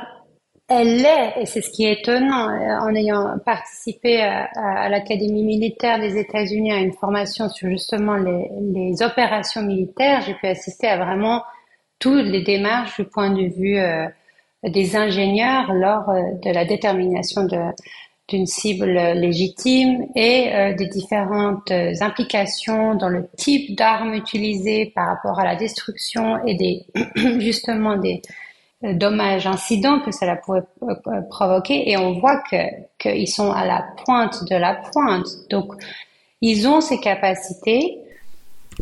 elle 0.68 0.98
l'est, 0.98 1.34
et 1.42 1.46
c'est 1.46 1.62
ce 1.62 1.70
qui 1.70 1.86
est 1.86 2.02
étonnant, 2.02 2.50
euh, 2.50 2.80
en 2.80 2.96
ayant 2.96 3.38
participé 3.46 4.22
à, 4.22 4.50
à 4.56 4.90
l'Académie 4.90 5.44
militaire 5.44 6.00
des 6.00 6.18
États-Unis 6.18 6.74
à 6.74 6.78
une 6.78 6.94
formation 6.94 7.50
sur 7.50 7.70
justement 7.70 8.16
les, 8.16 9.04
opérations 9.04 9.62
militaires, 9.62 10.22
j'ai 10.22 10.34
pu 10.34 10.48
assister 10.48 10.88
à 10.88 10.98
vraiment 10.98 11.44
toutes 12.00 12.26
les 12.26 12.42
démarches 12.42 13.00
du 13.00 13.06
point 13.06 13.30
de 13.30 13.44
vue 13.44 13.78
euh, 13.78 14.08
des 14.64 14.96
ingénieurs 14.96 15.74
lors 15.74 16.10
euh, 16.10 16.22
de 16.44 16.52
la 16.52 16.66
détermination 16.66 17.48
d'une 18.28 18.46
cible 18.46 18.92
légitime 19.14 20.06
et 20.16 20.54
euh, 20.54 20.74
des 20.74 20.88
différentes 20.88 21.72
implications 21.72 22.96
dans 22.96 23.10
le 23.10 23.28
type 23.38 23.78
d'armes 23.78 24.14
utilisées 24.14 24.92
par 24.96 25.08
rapport 25.08 25.40
à 25.40 25.46
la 25.46 25.56
destruction 25.56 26.44
et 26.46 26.56
des 26.56 26.86
justement 27.40 27.98
des 27.98 28.22
dommages, 28.94 29.48
incidents 29.48 30.00
que 30.00 30.12
cela 30.12 30.36
pourrait 30.36 30.64
euh, 30.84 31.22
provoquer 31.30 31.90
et 31.90 31.98
on 31.98 32.20
voit 32.20 32.42
que 32.50 32.58
qu'ils 33.00 33.28
sont 33.28 33.52
à 33.52 33.66
la 33.66 33.86
pointe 34.04 34.44
de 34.50 34.56
la 34.56 34.76
pointe. 34.76 35.28
Donc, 35.50 35.74
ils 36.42 36.68
ont 36.68 36.82
ces 36.82 37.00
capacités. 37.00 37.98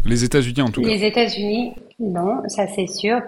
Les 0.06 0.24
États-Unis 0.24 0.62
en 0.62 0.70
tout 0.70 0.82
cas. 0.82 0.88
Les 0.88 1.06
États-Unis, 1.06 1.74
non, 2.00 2.42
ça 2.48 2.68
c'est 2.68 2.88
sûr. 2.88 3.22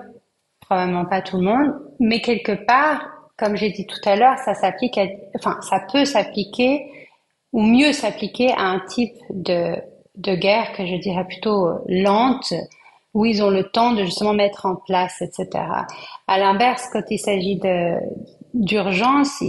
Probablement 0.62 1.06
pas 1.06 1.22
tout 1.22 1.38
le 1.38 1.44
monde, 1.44 1.74
mais 2.00 2.22
quelque 2.22 2.66
part, 2.66 3.08
comme 3.38 3.56
j'ai 3.56 3.70
dit 3.70 3.86
tout 3.86 4.10
à 4.10 4.16
l'heure, 4.16 4.38
ça 4.40 4.56
s'applique, 4.56 5.00
enfin, 5.36 5.60
ça 5.62 5.80
peut 5.92 6.06
s'appliquer 6.06 6.86
ou 7.54 7.62
mieux 7.62 7.94
s'appliquer 7.94 8.52
à 8.52 8.64
un 8.64 8.80
type 8.80 9.16
de 9.30 9.76
de 10.18 10.36
guerre 10.36 10.72
que 10.74 10.86
je 10.86 10.96
dirais 10.96 11.26
plutôt 11.26 11.70
lente, 11.88 12.54
où 13.16 13.26
ils 13.26 13.42
ont 13.42 13.50
le 13.50 13.64
temps 13.64 13.94
de 13.94 14.04
justement 14.04 14.34
mettre 14.34 14.66
en 14.66 14.76
place, 14.76 15.22
etc. 15.22 15.48
À 16.28 16.38
l'inverse, 16.38 16.90
quand 16.92 17.02
il 17.10 17.18
s'agit 17.18 17.60
d'urgence, 18.54 19.42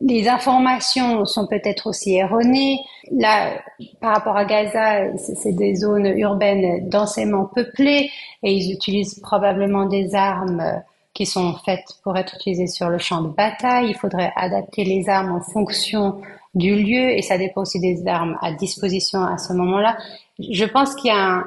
les 0.00 0.28
informations 0.28 1.24
sont 1.24 1.46
peut-être 1.46 1.86
aussi 1.86 2.16
erronées. 2.16 2.80
Là, 3.12 3.62
par 4.00 4.16
rapport 4.16 4.36
à 4.36 4.44
Gaza, 4.44 5.16
c'est 5.16 5.52
des 5.52 5.76
zones 5.76 6.06
urbaines 6.18 6.88
densément 6.88 7.44
peuplées 7.44 8.10
et 8.42 8.52
ils 8.52 8.72
utilisent 8.72 9.20
probablement 9.20 9.86
des 9.86 10.16
armes 10.16 10.82
qui 11.14 11.26
sont 11.26 11.54
faites 11.64 11.94
pour 12.02 12.16
être 12.16 12.34
utilisées 12.34 12.66
sur 12.66 12.88
le 12.88 12.98
champ 12.98 13.22
de 13.22 13.28
bataille. 13.28 13.90
Il 13.90 13.96
faudrait 13.96 14.32
adapter 14.34 14.82
les 14.82 15.08
armes 15.08 15.30
en 15.30 15.40
fonction 15.40 16.20
du 16.56 16.74
lieu 16.74 17.10
et 17.10 17.22
ça 17.22 17.38
dépend 17.38 17.60
aussi 17.60 17.78
des 17.78 18.04
armes 18.08 18.36
à 18.42 18.52
disposition 18.52 19.22
à 19.22 19.38
ce 19.38 19.52
moment-là. 19.52 19.96
Je 20.40 20.64
pense 20.64 20.96
qu'il 20.96 21.12
y 21.12 21.14
a 21.14 21.44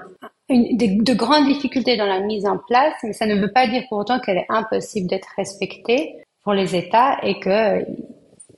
de, 0.50 1.14
grandes 1.14 1.48
difficultés 1.48 1.98
dans 1.98 2.06
la 2.06 2.20
mise 2.20 2.46
en 2.46 2.58
place, 2.58 2.94
mais 3.04 3.14
ça 3.14 3.26
ne 3.26 3.36
veut 3.36 3.52
pas 3.52 3.68
dire 3.68 3.84
pour 3.90 4.00
autant 4.00 4.20
qu'elle 4.20 4.38
est 4.38 4.46
impossible 4.50 5.08
d'être 5.08 5.28
respectée 5.38 6.16
pour 6.44 6.54
les 6.54 6.76
États 6.76 7.18
et 7.24 7.40
que 7.40 7.86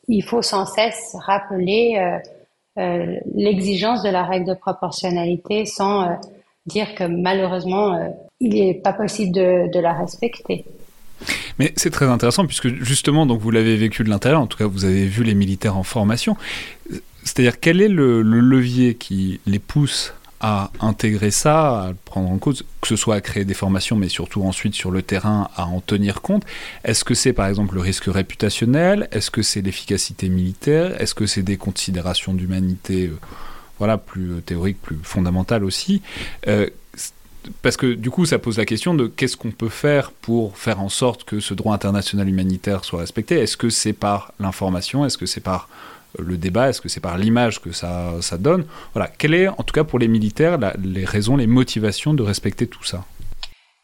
il 0.08 0.24
faut 0.24 0.42
sans 0.42 0.66
cesse 0.66 1.16
rappeler 1.26 1.98
euh, 1.98 2.82
euh, 2.82 3.16
l'exigence 3.34 4.04
de 4.04 4.10
la 4.10 4.24
règle 4.24 4.48
de 4.48 4.54
proportionnalité 4.54 5.66
sans 5.66 6.04
euh, 6.04 6.14
dire 6.66 6.94
que 6.96 7.04
malheureusement 7.04 8.14
il 8.40 8.54
n'est 8.54 8.74
pas 8.74 8.94
possible 8.94 9.32
de, 9.34 9.72
de 9.72 9.80
la 9.80 9.94
respecter. 9.94 10.66
Mais 11.60 11.72
c'est 11.76 11.92
très 11.92 12.08
intéressant 12.08 12.46
puisque 12.46 12.68
justement, 12.68 13.26
donc 13.26 13.40
vous 13.40 13.52
l'avez 13.52 13.78
vécu 13.78 14.04
de 14.04 14.10
l'intérieur, 14.10 14.42
en 14.42 14.48
tout 14.48 14.58
cas 14.58 14.68
vous 14.68 14.86
avez 14.86 15.06
vu 15.06 15.24
les 15.24 15.34
militaires 15.34 15.78
en 15.78 15.84
formation. 15.84 16.36
C'est-à-dire 17.24 17.60
quel 17.60 17.82
est 17.82 17.88
le, 17.88 18.22
levier 18.22 18.96
qui 18.96 19.40
les 19.46 19.60
pousse 19.60 20.14
intégrer 20.80 21.32
ça, 21.32 21.82
à 21.82 21.90
le 21.90 21.96
prendre 22.06 22.30
en 22.30 22.38
compte, 22.38 22.64
que 22.82 22.88
ce 22.88 22.96
soit 22.96 23.16
à 23.16 23.22
créer 23.22 23.46
des 23.46 23.54
formations, 23.54 23.96
mais 23.96 24.10
surtout 24.10 24.44
ensuite 24.44 24.76
sur 24.76 24.92
le 24.92 25.02
terrain 25.02 25.50
à 25.56 25.66
en 25.66 25.82
tenir 25.82 26.22
compte. 26.22 26.44
Est-ce 26.84 27.04
que 27.04 27.14
c'est 27.14 27.34
par 27.34 27.48
exemple 27.48 27.76
le 27.76 27.82
risque 27.82 28.06
réputationnel? 28.06 29.08
Est-ce 29.12 29.32
que 29.32 29.42
c'est 29.42 29.62
l'efficacité 29.62 30.30
militaire? 30.30 31.00
Est-ce 31.02 31.16
que 31.16 31.26
c'est 31.26 31.42
des 31.42 31.58
considérations 31.58 32.34
d'humanité 32.34 33.08
euh, 33.08 33.18
voilà, 33.80 33.98
plus 33.98 34.42
théoriques, 34.46 34.82
plus 34.82 35.00
fondamentales 35.04 35.64
aussi? 35.64 36.02
Euh, 36.48 36.70
parce 37.62 37.78
que 37.78 37.94
du 37.94 38.10
coup, 38.10 38.26
ça 38.26 38.40
pose 38.40 38.58
la 38.58 38.66
question 38.66 38.94
de 38.94 39.08
qu'est-ce 39.08 39.38
qu'on 39.38 39.52
peut 39.52 39.70
faire 39.70 40.12
pour 40.12 40.58
faire 40.58 40.82
en 40.82 40.90
sorte 40.90 41.24
que 41.24 41.40
ce 41.40 41.54
droit 41.54 41.74
international 41.74 42.28
humanitaire 42.28 42.84
soit 42.86 43.00
respecté? 43.00 43.40
Est-ce 43.40 43.58
que 43.58 43.70
c'est 43.70 43.94
par 43.94 44.34
l'information? 44.40 45.06
Est-ce 45.06 45.18
que 45.18 45.26
c'est 45.26 45.42
par 45.42 45.70
euh, 45.70 45.95
le 46.20 46.38
débat 46.38 46.70
Est-ce 46.70 46.82
que 46.82 46.90
c'est 46.90 47.00
par 47.00 47.18
l'image 47.18 47.62
que 47.62 47.72
ça, 47.72 48.14
ça 48.22 48.38
donne? 48.38 48.66
Voilà. 48.94 49.10
Quelles 49.10 49.34
est, 49.34 49.48
en 49.48 49.64
tout 49.64 49.74
cas 49.74 49.84
pour 49.84 50.00
les 50.00 50.08
militaires, 50.08 50.58
les 50.84 51.06
raisons, 51.06 51.38
les 51.38 51.48
motivations 51.48 52.14
de 52.14 52.24
respecter 52.24 52.68
tout 52.68 52.84
ça? 52.84 53.06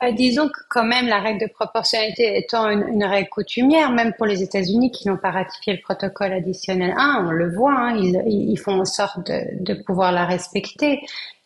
Bah, 0.02 0.12
disons 0.12 0.48
que 0.48 0.60
quand 0.70 0.84
même 0.84 1.08
la 1.08 1.20
règle 1.20 1.42
de 1.42 1.52
proportionnalité 1.54 2.36
étant 2.36 2.70
une, 2.70 3.04
règle 3.04 3.30
coutumière, 3.30 3.92
même 3.92 4.14
pour 4.18 4.26
les 4.26 4.42
États-Unis 4.42 4.90
qui 4.92 5.08
n'ont 5.08 5.18
pas 5.18 5.30
ratifié 5.30 5.74
le 5.74 5.80
protocole 5.82 6.34
additionnel 6.34 6.96
1, 6.98 7.26
on 7.28 7.32
le 7.32 7.54
voit, 7.54 7.74
hein, 7.74 7.96
ils, 8.26 8.58
font 8.58 8.80
en 8.80 8.86
sorte 8.86 9.28
de, 9.28 9.64
de 9.64 9.76
pouvoir 9.84 10.12
la 10.12 10.26
respecter. 10.26 11.02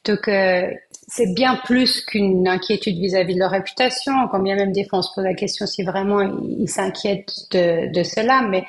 Donc 0.06 0.28
euh, 0.28 0.68
c'est 1.08 1.34
bien 1.34 1.60
plus 1.66 2.02
qu'une 2.02 2.48
inquiétude 2.48 2.98
vis-à-vis 2.98 3.34
de 3.34 3.40
leur 3.40 3.52
réputation, 3.52 4.14
quand 4.32 4.40
bien 4.40 4.56
même 4.56 4.72
des 4.72 4.86
fois 4.86 5.00
on 5.00 5.02
se 5.02 5.14
pose 5.14 5.24
la 5.24 5.34
question 5.34 5.66
si 5.66 5.84
vraiment 5.84 6.22
ils 6.22 6.70
s'inquiètent 6.70 7.34
de, 7.52 7.92
de, 7.92 8.04
cela, 8.04 8.44
mais, 8.50 8.64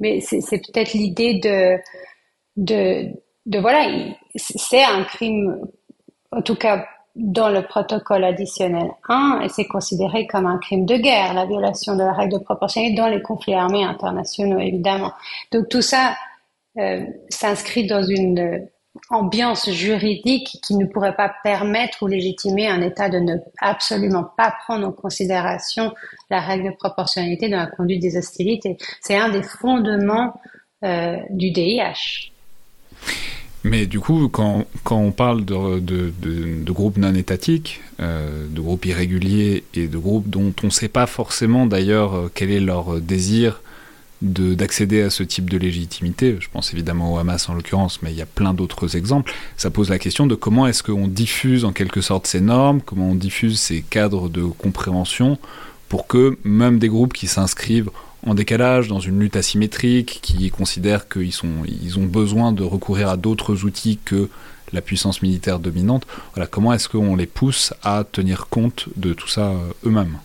mais 0.00 0.20
c'est 0.20 0.40
peut-être 0.40 0.92
l'idée 0.92 1.40
de, 1.40 1.78
de, 2.56 3.08
de, 3.46 3.58
voilà, 3.58 3.88
c'est 4.36 4.84
un 4.84 5.04
crime, 5.04 5.58
en 6.32 6.42
tout 6.42 6.56
cas 6.56 6.86
dans 7.14 7.48
le 7.48 7.62
protocole 7.62 8.22
additionnel 8.22 8.92
1, 9.08 9.40
et 9.44 9.48
c'est 9.48 9.66
considéré 9.66 10.26
comme 10.28 10.46
un 10.46 10.58
crime 10.58 10.86
de 10.86 10.96
guerre, 10.96 11.34
la 11.34 11.46
violation 11.46 11.94
de 11.96 12.02
la 12.04 12.12
règle 12.12 12.38
de 12.38 12.44
proportionnalité 12.44 12.96
dans 12.96 13.08
les 13.08 13.20
conflits 13.22 13.54
armés 13.54 13.82
internationaux, 13.82 14.60
évidemment. 14.60 15.12
Donc 15.50 15.68
tout 15.68 15.82
ça 15.82 16.14
euh, 16.78 17.04
s'inscrit 17.28 17.88
dans 17.88 18.04
une 18.04 18.68
ambiance 19.10 19.70
juridique 19.70 20.58
qui 20.62 20.74
ne 20.76 20.86
pourrait 20.86 21.16
pas 21.16 21.32
permettre 21.42 22.02
ou 22.02 22.06
légitimer 22.06 22.68
un 22.68 22.80
État 22.80 23.08
de 23.08 23.18
ne 23.18 23.36
absolument 23.60 24.24
pas 24.36 24.54
prendre 24.64 24.86
en 24.86 24.92
considération 24.92 25.94
la 26.30 26.40
règle 26.40 26.70
de 26.70 26.76
proportionnalité 26.76 27.48
dans 27.48 27.58
la 27.58 27.66
conduite 27.66 28.02
des 28.02 28.16
hostilités. 28.16 28.76
C'est 29.00 29.16
un 29.16 29.30
des 29.30 29.42
fondements 29.42 30.40
euh, 30.84 31.16
du 31.30 31.50
DIH. 31.50 32.32
Mais 33.64 33.86
du 33.86 33.98
coup, 33.98 34.28
quand, 34.28 34.66
quand 34.84 34.98
on 34.98 35.10
parle 35.10 35.44
de, 35.44 35.80
de, 35.80 36.72
groupes 36.72 36.96
non 36.96 37.14
étatiques, 37.14 37.80
euh, 38.00 38.46
de 38.48 38.60
groupes 38.60 38.86
irréguliers 38.86 39.64
et 39.74 39.88
de 39.88 39.98
groupes 39.98 40.28
dont 40.30 40.54
on 40.62 40.66
ne 40.66 40.72
sait 40.72 40.88
pas 40.88 41.06
forcément 41.06 41.66
d'ailleurs 41.66 42.14
euh, 42.14 42.30
quel 42.32 42.50
est 42.50 42.60
leur 42.60 43.00
désir 43.00 43.60
d'accéder 44.20 45.02
à 45.02 45.10
ce 45.10 45.22
type 45.22 45.48
de 45.48 45.56
légitimité, 45.56 46.36
je 46.40 46.48
pense 46.50 46.72
évidemment 46.72 47.14
au 47.14 47.18
Hamas 47.18 47.48
en 47.48 47.54
l'occurrence, 47.54 48.02
mais 48.02 48.10
il 48.10 48.16
y 48.16 48.22
a 48.22 48.26
plein 48.26 48.52
d'autres 48.52 48.96
exemples, 48.96 49.32
ça 49.56 49.70
pose 49.70 49.90
la 49.90 49.98
question 49.98 50.26
de 50.26 50.34
comment 50.34 50.66
est-ce 50.66 50.82
qu'on 50.82 51.06
diffuse 51.06 51.64
en 51.64 51.72
quelque 51.72 52.00
sorte 52.00 52.26
ces 52.26 52.40
normes, 52.40 52.80
comment 52.80 53.10
on 53.10 53.14
diffuse 53.14 53.60
ces 53.60 53.82
cadres 53.82 54.28
de 54.28 54.42
compréhension 54.42 55.38
pour 55.88 56.06
que 56.06 56.36
même 56.44 56.78
des 56.78 56.88
groupes 56.88 57.12
qui 57.12 57.28
s'inscrivent 57.28 57.90
en 58.26 58.34
décalage, 58.34 58.88
dans 58.88 58.98
une 58.98 59.20
lutte 59.20 59.36
asymétrique, 59.36 60.18
qui 60.22 60.50
considèrent 60.50 61.08
qu'ils 61.08 61.32
ils 61.82 61.98
ont 61.98 62.04
besoin 62.04 62.52
de 62.52 62.64
recourir 62.64 63.08
à 63.08 63.16
d'autres 63.16 63.64
outils 63.64 63.98
que 64.04 64.28
la 64.72 64.82
puissance 64.82 65.22
militaire 65.22 65.58
dominante, 65.58 66.06
voilà, 66.34 66.46
comment 66.46 66.72
est-ce 66.72 66.88
qu'on 66.88 67.16
les 67.16 67.26
pousse 67.26 67.72
à 67.82 68.04
tenir 68.10 68.48
compte 68.48 68.88
de 68.96 69.12
tout 69.12 69.28
ça 69.28 69.50
euh, 69.52 69.86
eux-mêmes? 69.86 70.18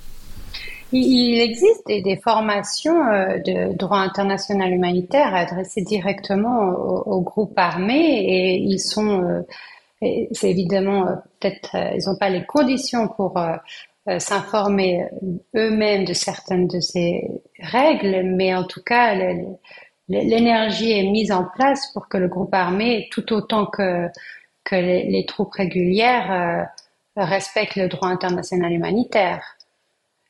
Il 0.99 1.41
existe 1.41 1.85
des, 1.87 2.15
formations 2.17 3.05
euh, 3.07 3.37
de 3.39 3.75
droit 3.75 3.99
international 3.99 4.71
humanitaire 4.71 5.33
adressées 5.33 5.81
directement 5.81 6.69
aux, 6.69 7.21
groupes 7.21 7.57
armés 7.57 8.25
et 8.25 8.55
ils 8.57 8.79
sont, 8.79 9.21
euh, 9.21 9.41
c'est 10.31 10.49
évidemment 10.51 11.07
euh, 11.07 11.15
peut-être, 11.39 11.75
ils 11.75 12.07
n'ont 12.07 12.17
pas 12.17 12.29
les 12.29 12.45
conditions 12.45 13.07
pour 13.07 13.39
s'informer 14.17 15.05
eux-mêmes 15.55 16.03
de 16.03 16.11
certaines 16.11 16.67
de 16.67 16.81
ces 16.81 17.29
règles, 17.59 18.23
mais 18.35 18.53
en 18.53 18.65
tout 18.65 18.83
cas, 18.83 19.15
l'énergie 20.09 20.91
est 20.91 21.09
mise 21.09 21.31
en 21.31 21.45
place 21.55 21.89
pour 21.93 22.09
que 22.09 22.17
le 22.17 22.27
groupe 22.27 22.53
armé, 22.53 23.07
tout 23.11 23.31
autant 23.31 23.65
que, 23.65 24.09
que 24.65 24.75
les, 24.75 25.25
troupes 25.25 25.53
régulières, 25.53 26.67
respectent 27.15 27.77
le 27.77 27.87
droit 27.87 28.09
international 28.09 28.73
humanitaire 28.73 29.52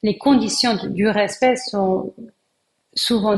les 0.03 0.17
conditions 0.17 0.77
du 0.85 1.07
respect 1.07 1.55
sont 1.55 2.13
souvent 2.93 3.37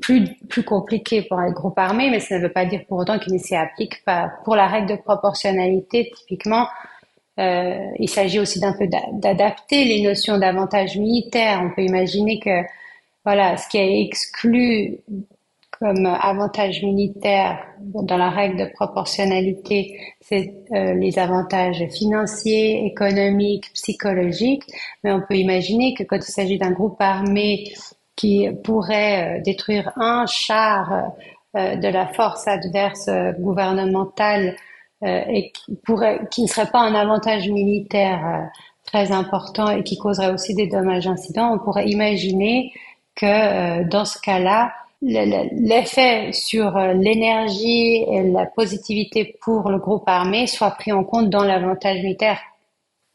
plus, 0.00 0.62
compliquées 0.64 1.22
pour 1.22 1.40
les 1.40 1.52
groupes 1.52 1.78
armés, 1.78 2.10
mais 2.10 2.20
ça 2.20 2.38
ne 2.38 2.42
veut 2.42 2.52
pas 2.52 2.66
dire 2.66 2.84
pour 2.86 2.98
autant 2.98 3.18
qu'ils 3.18 3.32
ne 3.32 3.38
s'y 3.38 3.56
appliquent 3.56 4.04
pas. 4.04 4.30
Pour 4.44 4.54
la 4.54 4.68
règle 4.68 4.90
de 4.90 4.96
proportionnalité, 4.96 6.12
typiquement, 6.14 6.68
euh, 7.40 7.78
il 7.98 8.10
s'agit 8.10 8.38
aussi 8.38 8.60
d'un 8.60 8.74
peu 8.74 8.86
d'adapter 8.86 9.84
les 9.84 10.02
notions 10.02 10.36
d'avantage 10.36 10.98
militaire. 10.98 11.62
On 11.64 11.74
peut 11.74 11.82
imaginer 11.82 12.38
que 12.38 12.62
voilà, 13.24 13.56
ce 13.56 13.68
qui 13.68 13.78
est 13.78 14.02
exclu 14.02 14.98
comme 15.82 16.06
avantage 16.06 16.80
militaire 16.84 17.58
dans 17.80 18.16
la 18.16 18.30
règle 18.30 18.56
de 18.56 18.70
proportionnalité, 18.72 19.98
c'est 20.20 20.54
euh, 20.72 20.94
les 20.94 21.18
avantages 21.18 21.84
financiers, 21.90 22.86
économiques, 22.86 23.72
psychologiques. 23.74 24.62
Mais 25.02 25.10
on 25.10 25.20
peut 25.20 25.34
imaginer 25.34 25.94
que 25.94 26.04
quand 26.04 26.18
il 26.18 26.30
s'agit 26.30 26.56
d'un 26.56 26.70
groupe 26.70 27.00
armé 27.00 27.72
qui 28.14 28.48
pourrait 28.62 29.38
euh, 29.38 29.42
détruire 29.42 29.90
un 29.96 30.24
char 30.26 31.10
euh, 31.56 31.74
de 31.74 31.88
la 31.88 32.06
force 32.06 32.46
adverse 32.46 33.10
gouvernementale 33.40 34.56
et 35.04 35.50
qui, 35.50 35.74
pourrait, 35.84 36.20
qui 36.30 36.42
ne 36.42 36.46
serait 36.46 36.70
pas 36.70 36.78
un 36.78 36.94
avantage 36.94 37.48
militaire 37.48 38.48
très 38.84 39.10
important 39.10 39.68
et 39.68 39.82
qui 39.82 39.98
causerait 39.98 40.32
aussi 40.32 40.54
des 40.54 40.68
dommages 40.68 41.08
incidents, 41.08 41.52
on 41.52 41.58
pourrait 41.58 41.88
imaginer 41.88 42.72
que 43.16 43.82
dans 43.82 44.04
ce 44.04 44.20
cas-là, 44.20 44.70
l'effet 45.02 46.32
sur 46.32 46.76
euh, 46.76 46.92
l'énergie 46.94 48.04
et 48.08 48.22
la 48.30 48.46
positivité 48.46 49.36
pour 49.42 49.68
le 49.70 49.78
groupe 49.78 50.04
armé 50.06 50.46
soit 50.46 50.70
pris 50.72 50.92
en 50.92 51.04
compte 51.04 51.28
dans 51.28 51.44
l'avantage 51.44 52.02
militaire 52.02 52.38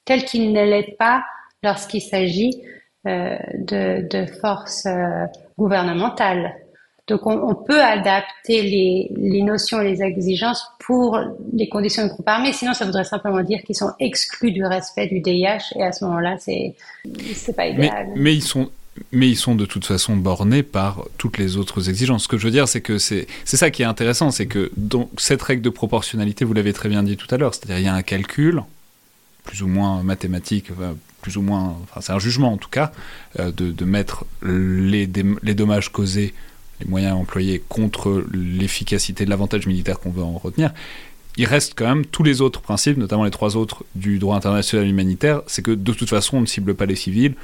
tel 0.06 0.26
qu'il 0.26 0.52
ne 0.52 0.64
l'est 0.64 0.96
pas 0.98 1.24
lorsqu'il 1.64 2.02
s'agit 2.02 2.62
euh, 3.08 3.38
de, 3.58 4.08
de, 4.10 4.26
forces 4.26 4.86
euh, 4.86 5.26
gouvernementales. 5.58 6.56
Donc 7.08 7.26
on, 7.26 7.56
peut 7.56 7.82
adapter 7.82 8.64
les, 8.64 9.10
les, 9.16 9.42
notions 9.42 9.80
et 9.80 9.92
les 9.92 10.04
exigences 10.04 10.70
pour 10.80 11.18
les 11.54 11.70
conditions 11.70 12.04
du 12.04 12.10
groupe 12.10 12.28
armé, 12.28 12.52
sinon 12.52 12.74
ça 12.74 12.84
voudrait 12.84 13.06
simplement 13.06 13.42
dire 13.44 13.62
qu'ils 13.64 13.78
sont 13.78 13.92
exclus 13.98 14.52
du 14.52 14.66
respect 14.66 15.08
du 15.08 15.22
DIH 15.22 15.74
et 15.78 15.84
à 15.84 15.94
ce 15.94 16.04
moment-là 16.04 16.36
c'est 16.38 16.76
c'est 17.34 17.56
pas 17.56 17.68
idéal. 17.68 18.10
mais 18.18 18.34
ils 18.34 18.44
sont 18.44 18.70
mais 19.12 19.30
ils 19.30 19.36
sont 19.36 19.56
de 19.56 19.66
toute 19.66 19.86
façon 19.86 20.16
bornés 20.16 20.64
par 20.64 21.06
toutes 21.18 21.38
les 21.38 21.58
autres 21.58 21.90
exigences. 21.90 22.24
Ce 22.24 22.28
que 22.28 22.38
je 22.38 22.46
veux 22.46 22.52
dire, 22.52 22.68
c'est 22.68 22.82
que 22.82 22.98
c'est 22.98 23.28
ça 23.46 23.70
qui 23.72 23.82
est 23.82 23.86
intéressant, 23.86 24.32
c'est 24.32 24.48
que 24.48 24.72
donc, 24.78 25.10
cette 25.18 25.42
règle 25.42 25.62
de 25.62 25.70
proportionnalité, 25.70 26.46
vous 26.46 26.54
l'avez 26.54 26.74
très 26.74 26.90
bien 26.90 27.04
dit 27.04 27.18
tout 27.18 27.34
à 27.34 27.38
l'heure, 27.38 27.54
c'est-à-dire 27.54 27.80
il 27.80 27.86
y 27.86 27.88
a 27.88 27.94
un 27.94 28.04
calcul, 28.04 28.62
plus 29.44 29.62
ou 29.62 29.68
moins 29.68 30.04
mathématique, 30.04 30.72
plus 31.22 31.38
ou 31.38 31.42
moins, 31.42 31.78
c'est 32.02 32.12
un 32.12 32.20
jugement 32.20 32.54
en 32.54 32.58
tout 32.58 32.70
cas, 32.70 32.92
euh, 33.40 33.52
de, 33.52 33.72
de, 33.72 33.86
mettre 33.86 34.26
les, 34.44 35.10
les, 35.42 35.54
dommages 35.54 35.92
causés 35.92 36.34
les 36.80 36.86
moyens 36.86 37.16
employés 37.16 37.64
contre 37.68 38.24
l'efficacité 38.32 39.26
de 39.26 39.30
l'avantage 39.30 39.66
militaire 39.66 40.00
qu'on 40.00 40.12
veut 40.12 40.24
en 40.24 40.38
retenir, 40.38 40.74
il 41.38 41.46
reste 41.46 41.74
quand 41.76 41.88
même 41.88 42.06
tous 42.06 42.24
les 42.24 42.42
autres 42.42 42.62
principes, 42.62 42.98
notamment 42.98 43.24
les 43.24 43.32
trois 43.32 43.58
autres 43.58 43.84
du 43.96 44.20
droit 44.20 44.36
international 44.36 44.88
humanitaire, 44.88 45.42
c'est 45.48 45.62
que 45.62 45.72
de 45.72 45.94
toute 45.94 46.10
façon 46.10 46.38
on 46.38 46.42
ne 46.42 46.46
cible 46.46 46.76
pas 46.76 46.86
les 46.86 46.96
civils, 46.96 47.36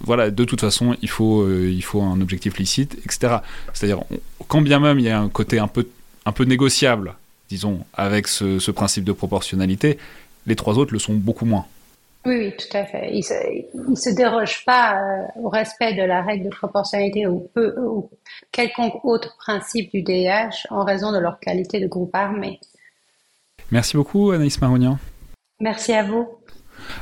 voilà, 0.00 0.30
de 0.30 0.44
toute 0.44 0.60
façon 0.60 0.96
il 1.02 1.08
faut, 1.08 1.42
euh, 1.42 1.70
il 1.70 1.82
faut 1.82 2.02
un 2.02 2.20
objectif 2.20 2.58
licite, 2.58 2.94
etc. 3.04 3.36
C'est-à-dire, 3.72 4.02
quand 4.48 4.60
bien 4.60 4.80
même 4.80 4.98
il 4.98 5.04
y 5.04 5.10
a 5.10 5.20
un 5.20 5.28
côté 5.28 5.58
un 5.58 5.68
peu, 5.68 5.86
un 6.26 6.32
peu 6.32 6.44
négociable, 6.44 7.14
disons, 7.48 7.84
avec 7.94 8.28
ce, 8.28 8.58
ce 8.58 8.70
principe 8.70 9.04
de 9.04 9.12
proportionnalité, 9.12 9.98
les 10.46 10.56
trois 10.56 10.78
autres 10.78 10.92
le 10.92 10.98
sont 10.98 11.14
beaucoup 11.14 11.44
moins. 11.44 11.66
Oui, 12.26 12.36
oui, 12.38 12.54
tout 12.56 12.74
à 12.76 12.86
fait. 12.86 13.10
Ils 13.12 13.24
ne 13.90 13.94
se, 13.94 14.08
dérogent 14.08 14.64
pas 14.64 14.98
euh, 14.98 15.26
au 15.36 15.50
respect 15.50 15.92
de 15.92 16.02
la 16.02 16.22
règle 16.22 16.44
de 16.44 16.50
proportionnalité 16.50 17.26
ou, 17.26 17.50
peu, 17.54 17.74
ou 17.78 18.10
quelconque 18.50 19.04
autre 19.04 19.36
principe 19.36 19.90
du 19.92 20.02
DH 20.02 20.66
en 20.70 20.84
raison 20.84 21.12
de 21.12 21.18
leur 21.18 21.38
qualité 21.38 21.80
de 21.80 21.86
groupe 21.86 22.14
armé. 22.14 22.60
Merci 23.70 23.96
beaucoup, 23.96 24.30
Anaïs 24.30 24.58
Maronian. 24.60 24.98
Merci 25.60 25.92
à 25.92 26.02
vous. 26.02 26.26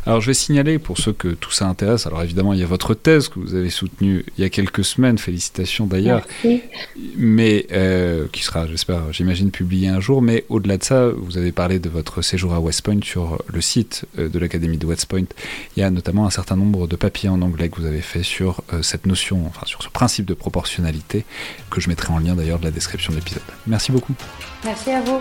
Alors 0.06 0.20
je 0.20 0.26
vais 0.26 0.34
signaler 0.34 0.78
pour 0.78 0.98
ceux 0.98 1.12
que 1.12 1.28
tout 1.28 1.50
ça 1.50 1.66
intéresse, 1.66 2.06
alors 2.06 2.22
évidemment 2.22 2.52
il 2.52 2.60
y 2.60 2.62
a 2.62 2.66
votre 2.66 2.94
thèse 2.94 3.28
que 3.28 3.38
vous 3.38 3.54
avez 3.54 3.70
soutenue 3.70 4.24
il 4.36 4.42
y 4.42 4.44
a 4.44 4.50
quelques 4.50 4.84
semaines, 4.84 5.18
félicitations 5.18 5.86
d'ailleurs, 5.86 6.26
mais 7.16 7.66
euh, 7.72 8.26
qui 8.32 8.42
sera, 8.42 8.66
j'espère, 8.66 9.12
j'imagine, 9.12 9.50
publiée 9.50 9.88
un 9.88 10.00
jour, 10.00 10.22
mais 10.22 10.44
au-delà 10.48 10.78
de 10.78 10.84
ça, 10.84 11.08
vous 11.08 11.38
avez 11.38 11.52
parlé 11.52 11.78
de 11.78 11.88
votre 11.88 12.22
séjour 12.22 12.54
à 12.54 12.60
West 12.60 12.82
Point 12.82 13.00
sur 13.02 13.42
le 13.46 13.60
site 13.60 14.04
euh, 14.18 14.28
de 14.28 14.38
l'Académie 14.38 14.78
de 14.78 14.86
West 14.86 15.06
Point. 15.06 15.24
Il 15.76 15.80
y 15.80 15.82
a 15.82 15.90
notamment 15.90 16.26
un 16.26 16.30
certain 16.30 16.56
nombre 16.56 16.86
de 16.86 16.96
papiers 16.96 17.28
en 17.28 17.42
anglais 17.42 17.68
que 17.68 17.76
vous 17.80 17.86
avez 17.86 18.00
fait 18.00 18.22
sur 18.22 18.62
euh, 18.72 18.82
cette 18.82 19.06
notion, 19.06 19.44
enfin 19.46 19.66
sur 19.66 19.82
ce 19.82 19.88
principe 19.88 20.26
de 20.26 20.34
proportionnalité, 20.34 21.24
que 21.70 21.80
je 21.80 21.88
mettrai 21.88 22.12
en 22.12 22.18
lien 22.18 22.34
d'ailleurs 22.34 22.58
de 22.58 22.64
la 22.64 22.70
description 22.70 23.12
de 23.12 23.18
l'épisode. 23.18 23.42
Merci 23.66 23.92
beaucoup. 23.92 24.14
Merci 24.64 24.90
à 24.90 25.00
vous. 25.00 25.20